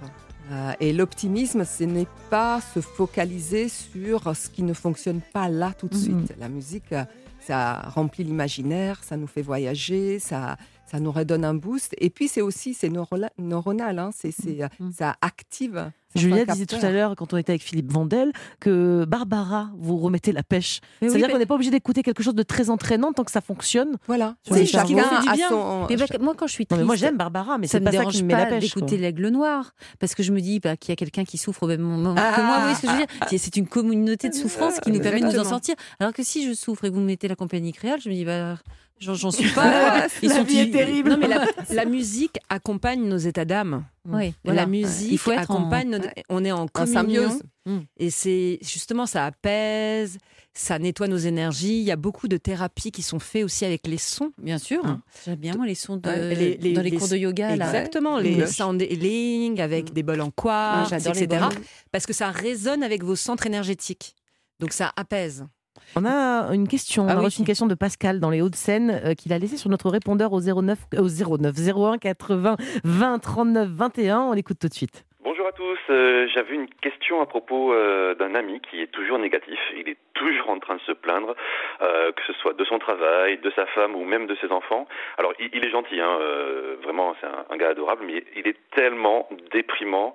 Euh, 0.52 0.73
et 0.81 0.93
l'optimisme, 0.93 1.64
ce 1.64 1.85
n'est 1.85 2.07
pas 2.31 2.61
se 2.61 2.81
focaliser 2.81 3.69
sur 3.69 4.37
ce 4.37 4.49
qui 4.50 4.62
ne 4.62 4.75
fonctionne 4.75 5.21
pas 5.33 5.49
là 5.49 5.73
tout 5.76 5.88
de 5.88 5.95
Mhm. 5.97 6.00
suite. 6.02 6.35
La 6.38 6.49
musique, 6.49 6.95
ça 7.41 7.81
remplit 7.95 8.25
l'imaginaire, 8.25 9.02
ça 9.02 9.17
nous 9.17 9.26
fait 9.26 9.43
voyager, 9.43 10.19
ça, 10.19 10.57
ça 10.87 11.00
nous 11.00 11.11
redonne 11.11 11.45
un 11.45 11.55
boost. 11.55 11.95
Et 11.99 12.11
puis, 12.11 12.29
c'est 12.29 12.43
aussi 12.43 12.75
c'est 12.75 12.91
neuronal, 13.38 13.99
hein, 13.99 14.11
c'est, 14.14 14.33
c'est, 14.33 14.59
Mhm. 14.79 14.93
ça 14.93 15.17
active. 15.21 15.91
Julia 16.14 16.45
disait 16.45 16.66
tout 16.66 16.76
à 16.83 16.90
l'heure, 16.90 17.14
quand 17.16 17.33
on 17.33 17.37
était 17.37 17.52
avec 17.52 17.62
Philippe 17.62 17.90
Vandel, 17.92 18.33
que 18.61 19.04
Barbara, 19.07 19.71
vous 19.78 19.97
remettez 19.99 20.33
la 20.33 20.42
pêche. 20.42 20.81
Oui, 21.00 21.09
C'est-à-dire 21.11 21.28
qu'on 21.31 21.38
n'est 21.38 21.47
pas 21.47 21.54
obligé 21.54 21.71
d'écouter 21.71 22.02
quelque 22.02 22.23
chose 22.23 22.35
de 22.35 22.42
très 22.42 22.71
entraînant 22.71 23.12
tant 23.12 23.25
que 23.25 23.31
ça 23.31 23.40
fonctionne. 23.40 23.97
Voilà, 24.07 24.35
cerveau. 24.47 24.64
chacun 24.66 25.02
Ça 25.02 25.09
fait 25.16 25.23
du 25.23 25.28
a 25.28 25.35
bien. 25.35 25.49
son. 25.49 25.87
Mais 25.88 25.97
bah, 25.97 26.04
moi, 26.21 26.35
quand 26.37 26.47
je 26.47 26.52
suis 26.52 26.66
triste, 26.66 26.85
moi 26.85 26.97
j'aime 26.97 27.16
Barbara, 27.16 27.59
mais 27.59 27.66
ça 27.66 27.73
c'est 27.78 27.81
me 27.81 27.85
pas 27.87 27.92
ça 27.92 28.04
qui 28.07 28.23
me 28.23 28.28
met 28.28 28.35
la 28.35 28.47
pas 28.47 28.59
d'écouter 28.59 28.97
l'aigle 28.97 29.28
noir 29.28 29.73
parce 29.99 30.14
que 30.14 30.23
je 30.23 30.33
me 30.33 30.40
dis 30.40 30.61
bah, 30.61 30.76
qu'il 30.76 30.90
y 30.90 30.95
a 30.95 30.97
quelqu'un 30.97 31.25
qui 31.25 31.38
souffre 31.38 31.62
au 31.64 31.66
même 31.66 31.81
moment 31.81 32.14
que 32.14 32.21
Ah. 32.21 32.42
moi. 32.42 32.57
Vous 32.57 32.61
voyez 32.62 32.75
ce 32.76 32.81
que 32.83 32.87
je 32.88 32.92
veux 32.92 32.99
dire 32.99 33.40
C'est 33.40 33.57
une 33.57 33.66
communauté 33.66 34.28
de 34.28 34.35
souffrance 34.35 34.81
qui 34.81 34.90
nous 34.92 35.00
permet 35.00 35.21
de 35.21 35.26
nous 35.26 35.38
en 35.38 35.45
sortir. 35.45 35.75
Alors 36.00 36.12
que 36.12 36.23
si 36.23 36.47
je 36.47 36.52
souffre 36.54 36.85
et 36.85 36.88
que 36.90 36.95
vous 36.95 37.00
me 37.00 37.07
mettez 37.07 37.28
la 37.28 37.37
compagnie 37.37 37.73
créole, 37.73 38.00
je 38.00 38.09
me 38.09 38.14
dis 38.14 38.25
bah 38.25 38.57
j'en 39.00 39.31
suis 39.33 39.50
pas. 39.50 40.07
Ils 40.23 40.28
la 40.28 40.37
sont 40.37 40.45
vie 40.45 40.59
est 40.59 40.71
terrible. 40.71 41.11
Non, 41.11 41.16
mais 41.19 41.26
la, 41.26 41.45
la 41.75 41.85
musique 41.85 42.38
accompagne 42.49 43.02
nos 43.09 43.16
états 43.16 43.45
d'âme. 43.45 43.85
Oui, 44.09 44.35
voilà. 44.45 44.63
La 44.63 44.67
musique 44.67 45.13
Il 45.13 45.19
faut 45.19 45.31
être 45.33 45.51
en- 45.51 45.55
accompagne. 45.57 45.91
nos- 45.91 45.99
On 46.29 46.45
est 46.45 46.51
en 46.53 46.67
symbiose. 46.87 47.43
Mm. 47.67 47.79
Et 47.99 48.11
c'est 48.11 48.59
justement, 48.63 49.07
ça 49.07 49.27
apaise, 49.27 50.19
ça 50.55 50.79
nettoie 50.81 51.07
nos 51.07 51.17
énergies. 51.19 51.79
Il 51.79 51.85
y 51.85 51.93
a 51.93 51.97
beaucoup 51.97 52.27
de 52.27 52.37
thérapies 52.37 52.91
qui 52.91 53.03
sont 53.03 53.21
faites 53.21 53.45
aussi 53.45 53.65
avec 53.65 53.87
les 53.87 53.99
sons. 53.99 54.33
Bien 54.39 54.59
sûr. 54.59 54.85
Hein. 54.85 55.03
J'aime 55.25 55.37
bien 55.37 55.55
moi 55.55 55.67
les 55.67 55.77
sons 55.77 55.97
de, 55.99 56.09
Ouais, 56.09 56.35
les- 56.35 56.57
les- 56.57 56.73
dans 56.73 56.83
les, 56.83 56.91
les- 56.91 56.97
cours 56.97 57.07
de 57.09 57.17
yoga 57.17 57.55
là. 57.55 57.67
Exactement, 57.67 58.19
les 58.19 58.31
les 58.31 58.37
cloches. 58.39 58.57
sound 58.57 58.83
healing 58.83 59.61
avec 59.61 59.91
Mm. 59.91 59.95
des 59.95 60.03
bols 60.03 60.21
en 60.21 60.33
Ah, 60.37 60.87
quartz, 60.89 61.05
les 61.07 61.23
etc. 61.23 61.47
Parce 61.93 62.07
que 62.07 62.13
ça 62.13 62.31
résonne 62.33 62.83
avec 62.83 63.05
vos 63.05 63.15
centres 63.17 63.47
énergétiques. 63.47 64.17
Donc 64.59 64.73
ça 64.73 64.93
apaise. 64.97 65.47
On 65.97 66.05
a 66.05 66.52
une 66.55 66.69
question, 66.69 67.05
on 67.05 67.09
Ah 67.09 67.12
a 67.12 67.19
oui. 67.19 67.25
reçu 67.26 67.41
une 67.41 67.45
question 67.47 67.67
de 67.67 67.75
Pascal 67.75 68.21
dans 68.21 68.31
les 68.31 68.41
Hauts-de-Seine 68.41 68.91
euh, 69.05 69.14
qu'il 69.14 69.33
a 69.33 69.38
laissée 69.38 69.57
sur 69.57 69.69
notre 69.71 69.91
répondeur 69.91 70.33
au 70.33 70.41
09, 70.41 70.79
euh, 70.95 71.02
au 71.02 71.37
09 71.38 71.55
01 71.95 71.99
80 71.99 72.57
20 72.85 73.19
39 73.19 73.69
21. 73.71 74.21
On 74.21 74.33
l'écoute 74.33 74.59
tout 74.59 74.69
de 74.69 74.75
suite. 74.75 75.05
À 75.53 75.55
tous, 75.55 75.79
Euh, 75.91 76.27
j'avais 76.33 76.55
une 76.55 76.69
question 76.81 77.21
à 77.21 77.27
propos 77.27 77.75
euh, 77.75 78.15
d'un 78.15 78.35
ami 78.35 78.61
qui 78.61 78.81
est 78.81 78.87
toujours 78.87 79.19
négatif. 79.19 79.61
Il 79.77 79.87
est 79.87 79.99
toujours 80.15 80.49
en 80.49 80.59
train 80.59 80.77
de 80.77 80.81
se 80.81 80.93
plaindre, 80.93 81.35
euh, 81.83 82.11
que 82.13 82.23
ce 82.27 82.33
soit 82.35 82.55
de 82.55 82.65
son 82.65 82.79
travail, 82.79 83.37
de 83.37 83.51
sa 83.51 83.67
femme 83.67 83.95
ou 83.95 84.05
même 84.05 84.27
de 84.27 84.35
ses 84.37 84.51
enfants. 84.51 84.87
Alors 85.19 85.35
il, 85.39 85.63
est 85.63 85.71
gentil, 85.71 86.01
hein, 86.01 86.19
vraiment 86.83 87.15
c'est 87.21 87.27
un, 87.27 87.45
un 87.51 87.57
gars 87.59 87.69
adorable, 87.71 88.05
mais 88.07 88.25
il 88.35 88.49
est 88.49 88.57
tellement 88.71 89.29
déprimant. 89.51 90.15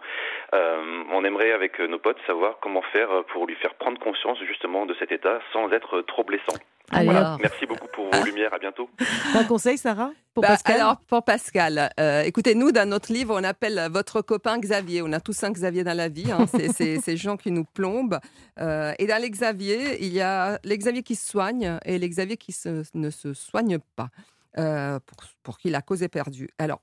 On 0.54 1.24
aimerait 1.24 1.52
avec 1.52 1.80
nos 1.80 2.00
potes 2.00 2.20
savoir 2.26 2.58
comment 2.60 2.82
faire 2.94 3.24
pour 3.26 3.46
lui 3.46 3.56
faire 3.56 3.76
prendre 3.76 4.00
conscience 4.00 4.40
justement 4.44 4.86
de 4.86 4.96
cet 4.96 5.12
état 5.12 5.40
sans 5.54 5.72
être 5.72 6.02
trop 6.02 6.24
blessant. 6.24 6.58
Voilà, 6.92 7.38
merci 7.42 7.66
beaucoup 7.66 7.88
pour 7.94 8.10
vos 8.10 8.24
lumières, 8.24 8.54
à 8.54 8.60
bientôt. 8.60 8.90
un 9.36 9.44
conseil, 9.44 9.78
Sarah 9.78 10.12
Pour 10.34 10.42
Bah, 10.44 10.50
Pascal? 10.50 10.76
Alors, 10.80 10.98
pour 11.02 11.24
Pascal, 11.24 11.90
euh, 12.00 12.22
écoutez, 12.24 12.56
nous, 12.56 12.72
dans 12.72 12.88
notre 12.88 13.12
livre, 13.12 13.36
on 13.38 13.44
appelle 13.44 13.90
votre 13.92 14.22
copain 14.22 14.58
Xavier. 14.58 15.02
On 15.02 15.12
a 15.12 15.20
tous 15.20 15.44
un 15.44 15.52
Xavier 15.52 15.84
dans 15.84 15.96
la 15.98 16.08
vie. 16.08 16.32
hein. 16.32 16.46
C'est- 16.74 17.00
ces 17.02 17.18
gens 17.18 17.36
qui 17.36 17.52
nous 17.52 17.66
plombent. 17.66 18.20
Euh, 18.60 18.94
et 19.00 19.06
dans 19.08 19.22
les 19.22 19.30
Xavier, 19.30 20.02
il 20.04 20.14
y 20.14 20.22
a 20.22 20.60
les 20.64 20.78
Xavier 20.78 21.04
qui 21.04 21.16
se 21.16 21.30
soignent 21.30 21.78
et 21.84 21.98
les 22.00 22.10
Xavier 22.10 22.38
qui 22.38 22.54
se- 22.54 22.84
ne 22.94 23.10
se 23.10 23.34
soignent 23.34 23.80
pas, 23.98 24.10
euh, 24.58 25.00
pour, 25.06 25.18
pour 25.44 25.58
qui 25.58 25.70
la 25.70 25.82
cause 25.82 26.04
est 26.04 26.10
perdue. 26.10 26.50
Alors, 26.58 26.82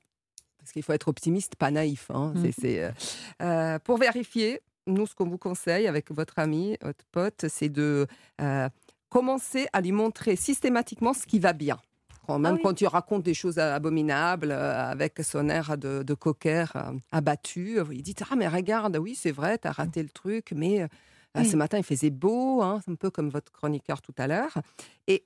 parce 0.59 0.73
qu'il 0.73 0.83
faut 0.83 0.93
être 0.93 1.09
optimiste, 1.09 1.57
pas 1.57 1.71
naïf. 1.71 2.11
hein. 2.13 2.33
Mm. 2.35 2.43
C'est- 2.43 2.61
c'est, 2.61 2.83
euh, 2.85 2.91
euh, 3.43 3.79
pour 3.79 3.97
vérifier, 3.99 4.61
nous, 4.87 5.07
ce 5.07 5.15
qu'on 5.15 5.27
vous 5.29 5.39
conseille 5.39 5.87
avec 5.87 6.11
votre 6.11 6.39
ami, 6.39 6.77
votre 6.83 7.05
pote, 7.11 7.47
c'est 7.49 7.71
de 7.71 8.07
euh, 8.43 8.69
commencer 9.15 9.69
à 9.73 9.81
lui 9.81 9.93
montrer 9.93 10.35
systématiquement 10.35 11.15
ce 11.15 11.25
qui 11.25 11.39
va 11.39 11.53
bien. 11.53 11.79
Quand, 12.27 12.41
même 12.41 12.55
oui. 12.55 12.61
quand 12.65 12.75
tu 12.75 12.87
racontes 12.87 13.23
des 13.23 13.35
choses 13.35 13.59
abominables 13.61 14.51
euh, 14.51 14.91
avec 14.91 15.21
son 15.23 15.49
air 15.49 15.79
de, 15.79 16.03
de 16.03 16.15
cocker 16.15 16.65
euh, 16.75 16.91
abattu, 17.13 17.79
vous 17.79 17.93
lui 17.93 18.03
dites 18.03 18.25
Ah, 18.29 18.35
mais 18.35 18.49
regarde, 18.49 18.97
oui, 18.97 19.15
c'est 19.15 19.31
vrai, 19.31 19.59
tu 19.59 19.69
as 19.69 19.73
raté 19.73 20.03
le 20.03 20.09
truc, 20.09 20.53
mais 20.53 20.83
euh, 20.83 20.89
Oui. 21.37 21.47
ce 21.49 21.57
matin, 21.57 21.79
il 21.79 21.85
faisait 21.85 22.11
beau, 22.11 22.61
hein, 22.63 22.81
un 22.89 22.97
peu 22.97 23.11
comme 23.11 23.29
votre 23.29 23.53
chroniqueur 23.53 24.03
tout 24.03 24.15
à 24.19 24.27
l'heure. 24.27 24.59
Et 25.07 25.25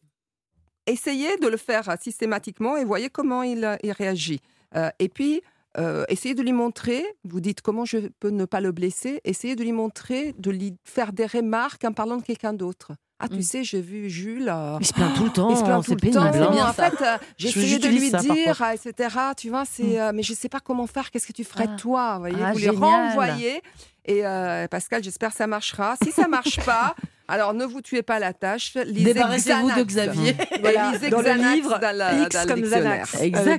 essayez 0.87 1.39
de 1.39 1.47
le 1.49 1.57
faire 1.57 1.89
euh, 1.89 1.95
systématiquement 1.99 2.77
et 2.77 2.85
voyez 2.85 3.09
comment 3.09 3.43
il, 3.43 3.65
euh, 3.65 3.77
il 3.83 3.93
réagit. 3.93 4.41
Euh, 4.77 4.91
et 4.99 5.09
puis, 5.09 5.41
euh, 5.79 6.05
essayez 6.09 6.35
de 6.35 6.43
lui 6.43 6.53
montrer, 6.53 7.05
vous 7.25 7.41
dites 7.41 7.63
comment 7.63 7.87
je 7.87 8.09
peux 8.21 8.31
ne 8.31 8.45
pas 8.45 8.61
le 8.61 8.73
blesser, 8.73 9.21
essayez 9.25 9.57
de 9.57 9.63
lui 9.63 9.73
montrer, 9.73 10.35
de 10.39 10.51
lui 10.51 10.75
faire 10.85 11.13
des 11.15 11.27
remarques 11.27 11.85
en 11.85 11.93
parlant 11.93 12.17
de 12.19 12.23
quelqu'un 12.23 12.53
d'autre. 12.53 12.93
Ah, 13.21 13.29
tu 13.29 13.37
Mm. 13.39 13.43
sais, 13.43 13.65
j'ai 13.65 13.81
vu 13.81 14.09
Jules. 14.09 14.49
euh, 14.49 14.77
Il 14.81 14.87
se 14.87 14.93
plaint 14.93 15.13
tout 15.15 15.25
le 15.25 15.31
temps, 15.31 15.51
il 15.51 15.57
se 15.57 15.63
plaint 15.65 15.85
tout 15.85 15.91
le 15.93 15.97
temps. 16.13 16.31
pénible. 16.31 16.45
hein. 16.59 16.69
en 16.69 16.73
fait, 16.73 16.95
euh, 17.03 17.19
j'ai 17.37 17.49
essayé 17.49 17.79
de 17.79 17.89
lui 17.89 18.11
ça, 18.11 18.19
dire, 18.19 18.63
etc. 18.73 19.17
Tu 19.37 19.49
vois, 19.51 19.65
c'est, 19.65 20.01
euh, 20.01 20.13
mais 20.15 20.23
je 20.23 20.35
sais 20.35 20.49
pas 20.49 20.61
comment 20.61 20.87
faire. 20.87 21.11
Qu'est-ce 21.11 21.27
que 21.27 21.33
tu 21.33 21.43
ferais 21.45 21.67
Ah. 21.69 21.77
toi 21.77 22.13
Vous 22.15 22.21
voyez, 22.21 22.37
Ah, 22.41 22.53
vous 22.53 22.59
génial. 22.61 22.77
renvoyez. 22.77 23.63
Et 24.05 24.23
Pascal, 24.71 25.03
j'espère 25.03 25.31
que 25.31 25.37
ça 25.37 25.47
marchera. 25.47 25.97
Si 26.03 26.13
ça 26.13 26.29
marche 26.29 26.61
pas, 26.65 26.95
alors 27.29 27.55
ne 27.55 27.65
vous 27.65 27.81
tuez 27.83 28.03
pas 28.03 28.19
la 28.19 28.33
tâche. 28.33 28.75
Lisez 28.87 29.13
Débarrassez-vous 29.13 29.71
de. 29.77 29.83
Xavier. 29.85 30.31
Et 30.53 30.61
Voilà, 30.61 30.93
lisez 30.93 31.11
dans 31.11 31.19
le 31.19 31.25
Xanax 31.25 31.55
livre, 31.55 31.79
dans 31.81 31.97
la- 31.97 32.19
X 32.23 32.35
dans 32.37 32.43
le 32.43 32.49
comme. 32.49 32.61
Xanax. 32.63 33.21
Exactement. 33.21 33.59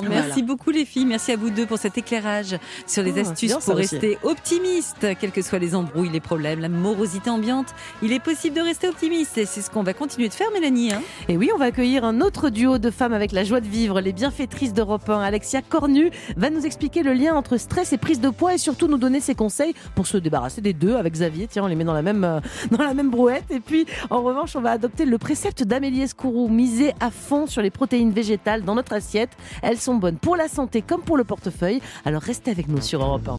parfait. 0.00 0.08
Merci 0.08 0.42
beaucoup 0.42 0.70
les 0.70 0.84
filles. 0.84 1.06
Merci 1.06 1.32
à 1.32 1.36
vous 1.36 1.50
deux 1.50 1.66
pour 1.66 1.78
cet 1.78 1.98
éclairage 1.98 2.56
sur 2.86 3.02
les 3.02 3.10
Ah, 3.10 3.14
c'est 3.16 3.20
astuces 3.30 3.48
bien, 3.50 3.58
pour 3.60 3.74
aussi. 3.74 3.96
rester 3.96 4.18
optimiste, 4.22 5.06
quels 5.20 5.32
que 5.32 5.42
soient 5.42 5.58
les 5.58 5.74
embrouilles, 5.74 6.10
les 6.10 6.20
problèmes, 6.20 6.60
la 6.60 6.68
morosité 6.68 7.30
ambiante. 7.30 7.66
Il 8.02 8.12
est 8.12 8.20
possible 8.20 8.56
de 8.56 8.60
rester 8.62 8.88
optimiste 8.88 9.38
et 9.38 9.46
c'est 9.46 9.60
ce 9.62 9.70
qu'on 9.70 9.82
va 9.82 9.92
continuer 9.94 10.28
de 10.28 10.34
faire, 10.34 10.48
Mélanie. 10.52 10.92
hein. 10.92 11.02
Et 11.28 11.36
oui, 11.36 11.50
on 11.54 11.58
va 11.58 11.66
accueillir 11.66 12.04
un 12.04 12.20
autre 12.20 12.50
duo 12.50 12.78
de 12.78 12.90
femmes 12.90 13.12
avec 13.12 13.32
la 13.32 13.44
joie 13.44 13.60
de 13.60 13.66
vivre, 13.68 14.00
les 14.00 14.12
bienfaitrices 14.12 14.72
d'Europe 14.72 15.08
1. 15.08 15.20
Alexia 15.20 15.62
Cornu 15.62 16.10
va 16.36 16.50
nous 16.50 16.64
expliquer 16.66 17.02
le 17.02 17.12
lien 17.12 17.34
entre 17.34 17.56
stress 17.56 17.92
et 17.92 17.98
prise 17.98 18.20
de 18.20 18.28
poids 18.30 18.54
et 18.54 18.58
surtout 18.58 18.86
nous 18.88 18.98
donner 18.98 19.20
ses 19.20 19.34
conseils 19.34 19.74
pour 19.94 20.06
se 20.06 20.16
débarrasser 20.18 20.60
des 20.60 20.72
deux 20.72 20.94
avec 20.96 21.14
Xavier. 21.14 21.46
Tiens, 21.50 21.64
on 21.64 21.66
les 21.66 21.74
met 21.74 21.84
dans 21.84 21.94
la 21.94 22.02
même, 22.02 22.24
euh, 22.24 22.40
dans 22.70 22.82
la 22.84 22.94
même 22.94 23.05
brouette. 23.10 23.50
Et 23.50 23.60
puis, 23.60 23.86
en 24.10 24.22
revanche, 24.22 24.56
on 24.56 24.60
va 24.60 24.70
adopter 24.72 25.04
le 25.04 25.18
précepte 25.18 25.62
d'Amélie 25.62 26.02
Escourou, 26.02 26.48
miser 26.48 26.92
à 27.00 27.10
fond 27.10 27.46
sur 27.46 27.62
les 27.62 27.70
protéines 27.70 28.12
végétales 28.12 28.62
dans 28.62 28.74
notre 28.74 28.92
assiette. 28.92 29.30
Elles 29.62 29.78
sont 29.78 29.94
bonnes 29.94 30.16
pour 30.16 30.36
la 30.36 30.48
santé 30.48 30.82
comme 30.82 31.02
pour 31.02 31.16
le 31.16 31.24
portefeuille. 31.24 31.80
Alors 32.04 32.22
restez 32.22 32.50
avec 32.50 32.68
nous 32.68 32.80
sur 32.80 33.02
Europe 33.02 33.28
1. 33.28 33.34